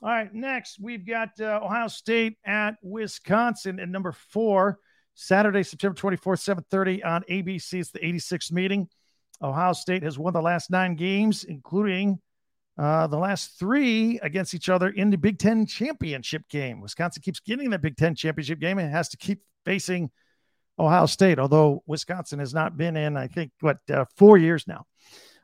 All 0.00 0.10
right. 0.10 0.32
Next, 0.32 0.78
we've 0.80 1.04
got 1.04 1.30
uh, 1.40 1.60
Ohio 1.62 1.88
State 1.88 2.38
at 2.44 2.76
Wisconsin 2.82 3.80
at 3.80 3.88
number 3.88 4.12
four. 4.12 4.78
Saturday, 5.14 5.62
September 5.62 5.94
24th, 5.98 6.40
7:30 6.40 7.04
on 7.04 7.22
ABC. 7.28 7.80
It's 7.80 7.90
the 7.90 8.00
86th 8.00 8.52
meeting. 8.52 8.88
Ohio 9.42 9.72
State 9.72 10.02
has 10.02 10.18
won 10.18 10.32
the 10.32 10.42
last 10.42 10.70
nine 10.70 10.94
games, 10.94 11.44
including 11.44 12.20
uh, 12.76 13.06
the 13.06 13.18
last 13.18 13.58
three 13.58 14.18
against 14.20 14.54
each 14.54 14.68
other 14.68 14.88
in 14.88 15.10
the 15.10 15.18
Big 15.18 15.38
Ten 15.38 15.66
championship 15.66 16.48
game. 16.48 16.80
Wisconsin 16.80 17.22
keeps 17.22 17.40
getting 17.40 17.70
the 17.70 17.78
Big 17.78 17.96
Ten 17.96 18.14
championship 18.14 18.58
game 18.58 18.78
and 18.78 18.90
has 18.90 19.08
to 19.10 19.16
keep 19.16 19.40
facing 19.64 20.10
Ohio 20.78 21.06
State, 21.06 21.38
although 21.38 21.82
Wisconsin 21.86 22.40
has 22.40 22.52
not 22.52 22.76
been 22.76 22.96
in, 22.96 23.16
I 23.16 23.28
think, 23.28 23.52
what, 23.60 23.78
uh, 23.88 24.04
four 24.16 24.38
years 24.38 24.66
now. 24.66 24.86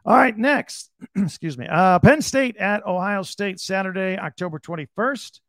All 0.05 0.17
right, 0.17 0.37
next, 0.37 0.91
excuse 1.17 1.57
me, 1.57 1.67
uh, 1.69 1.99
Penn 2.01 2.23
State 2.23 2.57
at 2.57 2.85
Ohio 2.87 3.23
State, 3.23 3.61
Saturday, 3.61 4.19
October 4.19 4.59
21st. 4.59 5.41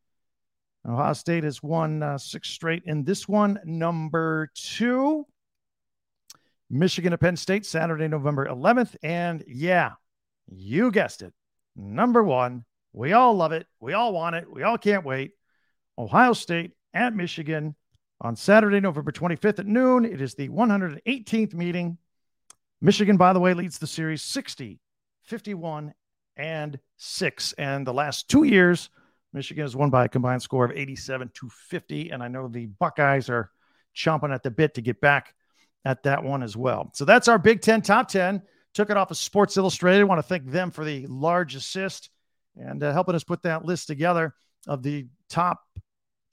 Ohio 0.88 1.14
State 1.14 1.44
has 1.44 1.62
won 1.62 2.02
uh, 2.02 2.18
six 2.18 2.50
straight 2.50 2.84
in 2.86 3.04
this 3.04 3.28
one. 3.28 3.60
Number 3.64 4.50
two, 4.56 5.26
Michigan 6.70 7.14
at 7.14 7.20
Penn 7.20 7.38
State, 7.38 7.66
Saturday, 7.66 8.08
November 8.08 8.48
11th. 8.48 8.96
And 9.04 9.44
yeah, 9.48 9.92
you 10.48 10.92
guessed 10.92 11.22
it. 11.22 11.34
Number 11.76 12.24
one, 12.24 12.66
we 12.94 13.14
all 13.14 13.36
love 13.36 13.52
it. 13.52 13.68
We 13.80 13.94
all 13.94 14.14
want 14.14 14.36
it. 14.36 14.52
We 14.52 14.64
all 14.64 14.78
can't 14.78 15.06
wait. 15.06 15.32
Ohio 15.98 16.34
State 16.34 16.72
at 16.94 17.16
Michigan 17.16 17.76
on 18.20 18.36
Saturday, 18.36 18.80
November 18.80 19.12
25th 19.12 19.60
at 19.60 19.68
noon. 19.68 20.06
It 20.06 20.22
is 20.22 20.34
the 20.34 20.50
118th 20.50 21.54
meeting. 21.54 21.98
Michigan, 22.82 23.18
by 23.18 23.34
the 23.34 23.40
way, 23.40 23.54
leads 23.54 23.78
the 23.78 23.88
series 23.88 24.24
60, 24.24 24.80
51, 25.24 25.94
and 26.36 26.80
6. 26.98 27.54
And 27.54 27.86
the 27.86 27.94
last 27.94 28.30
two 28.30 28.44
years, 28.44 28.90
Michigan 29.34 29.64
has 29.64 29.76
won 29.76 29.90
by 29.90 30.06
a 30.06 30.10
combined 30.10 30.42
score 30.42 30.66
of 30.66 30.72
87 30.72 31.32
to 31.36 31.50
50. 31.50 32.10
And 32.10 32.22
I 32.22 32.28
know 32.28 32.48
the 32.48 32.66
Buckeyes 32.66 33.30
are 33.30 33.52
chomping 33.96 34.34
at 34.34 34.44
the 34.44 34.52
bit 34.52 34.74
to 34.76 34.82
get 34.82 35.00
back 35.02 35.34
at 35.86 36.04
that 36.04 36.24
one 36.24 36.44
as 36.44 36.56
well. 36.56 36.92
So 36.94 37.06
that's 37.06 37.28
our 37.28 37.40
Big 37.40 37.62
Ten 37.62 37.82
top 37.82 38.08
10. 38.10 38.42
Took 38.74 38.90
it 38.90 38.98
off 38.98 39.12
of 39.12 39.18
Sports 39.18 39.58
Illustrated. 39.58 40.04
Want 40.04 40.20
to 40.20 40.24
thank 40.28 40.46
them 40.46 40.72
for 40.72 40.86
the 40.86 41.06
large 41.08 41.56
assist 41.56 42.10
and 42.56 42.84
uh, 42.84 42.92
helping 42.94 43.16
us 43.16 43.24
put 43.24 43.44
that 43.44 43.66
list 43.66 43.88
together 43.88 44.34
of 44.68 44.84
the 44.84 45.08
top 45.30 45.62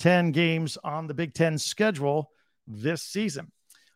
10 0.01 0.33
games 0.33 0.77
on 0.85 1.07
the 1.07 1.15
Big 1.15 1.35
Ten 1.35 1.59
schedule 1.59 2.31
this 2.67 3.03
season. 3.03 3.51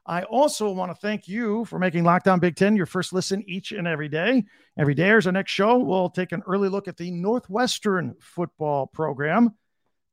I 0.04 0.24
also 0.24 0.72
want 0.72 0.90
to 0.90 0.96
thank 0.96 1.28
you 1.28 1.64
for 1.64 1.78
making 1.78 2.02
Locked 2.02 2.26
On 2.26 2.40
Big 2.40 2.56
Ten 2.56 2.74
your 2.74 2.86
first 2.86 3.12
listen 3.12 3.42
each 3.46 3.70
and 3.70 3.86
every 3.86 4.08
day. 4.08 4.44
Every 4.76 4.94
day 4.94 5.10
is 5.12 5.26
our 5.26 5.32
next 5.32 5.52
show. 5.52 5.78
We'll 5.78 6.10
take 6.10 6.32
an 6.32 6.42
early 6.46 6.68
look 6.68 6.88
at 6.88 6.96
the 6.96 7.10
Northwestern 7.12 8.16
football 8.20 8.88
program. 8.88 9.54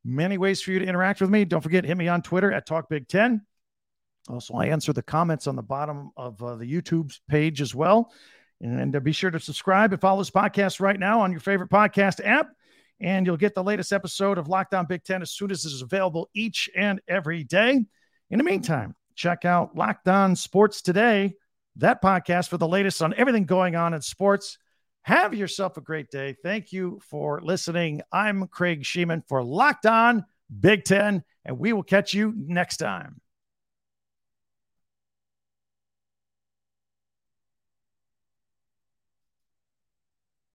Many 0.06 0.38
ways 0.38 0.62
for 0.62 0.72
you 0.72 0.80
to 0.80 0.86
interact 0.86 1.22
with 1.22 1.32
me. 1.32 1.44
Don't 1.44 1.62
forget, 1.62 1.86
hit 1.86 1.98
me 1.98 2.08
on 2.08 2.22
Twitter 2.22 2.52
at 2.52 2.68
Talk 2.68 2.88
Big 2.88 3.08
Ten. 3.08 3.42
Also, 4.30 4.54
I 4.54 4.68
answer 4.68 4.94
the 4.94 5.02
comments 5.02 5.48
on 5.48 5.56
the 5.56 5.64
bottom 5.64 6.12
of 6.16 6.42
uh, 6.44 6.56
the 6.56 6.72
YouTube 6.72 7.18
page 7.28 7.60
as 7.60 7.74
well. 7.74 8.12
And 8.62 8.96
uh, 8.96 9.00
be 9.00 9.12
sure 9.12 9.32
to 9.32 9.40
subscribe 9.40 9.92
and 9.92 10.00
follow 10.00 10.20
this 10.20 10.30
podcast 10.30 10.80
right 10.80 11.00
now 11.00 11.22
on 11.22 11.32
your 11.32 11.40
favorite 11.40 11.72
podcast 11.72 12.24
app. 12.24 12.50
And 13.02 13.26
you'll 13.26 13.38
get 13.38 13.56
the 13.56 13.64
latest 13.64 13.92
episode 13.92 14.38
of 14.38 14.48
Locked 14.48 14.74
On 14.74 14.86
Big 14.86 15.04
Ten 15.04 15.22
as 15.22 15.32
soon 15.32 15.50
as 15.50 15.66
it 15.66 15.70
is 15.70 15.82
available 15.82 16.30
each 16.36 16.70
and 16.76 17.02
every 17.08 17.44
day. 17.44 17.86
In 18.30 18.38
the 18.38 18.44
meantime, 18.44 18.96
check 19.20 19.44
out 19.44 19.76
Locked 19.76 20.08
On 20.08 20.34
Sports 20.34 20.82
Today, 20.82 21.36
that 21.76 22.02
podcast 22.02 22.48
for 22.48 22.58
the 22.58 22.68
latest 22.68 23.02
on 23.02 23.14
everything 23.18 23.44
going 23.44 23.76
on 23.76 23.94
in 23.94 24.02
sports. 24.02 24.58
Have 25.02 25.34
yourself 25.34 25.76
a 25.76 25.82
great 25.82 26.10
day. 26.10 26.38
Thank 26.42 26.72
you 26.72 27.02
for 27.04 27.42
listening. 27.42 28.02
I'm 28.14 28.48
Craig 28.48 28.84
Shemon 28.84 29.24
for 29.28 29.44
Locked 29.44 29.86
On 29.86 30.24
Big 30.62 30.86
Ten, 30.86 31.24
and 31.44 31.60
we 31.60 31.74
will 31.74 31.84
catch 31.84 32.14
you 32.14 32.34
next 32.38 32.78
time. 32.78 33.20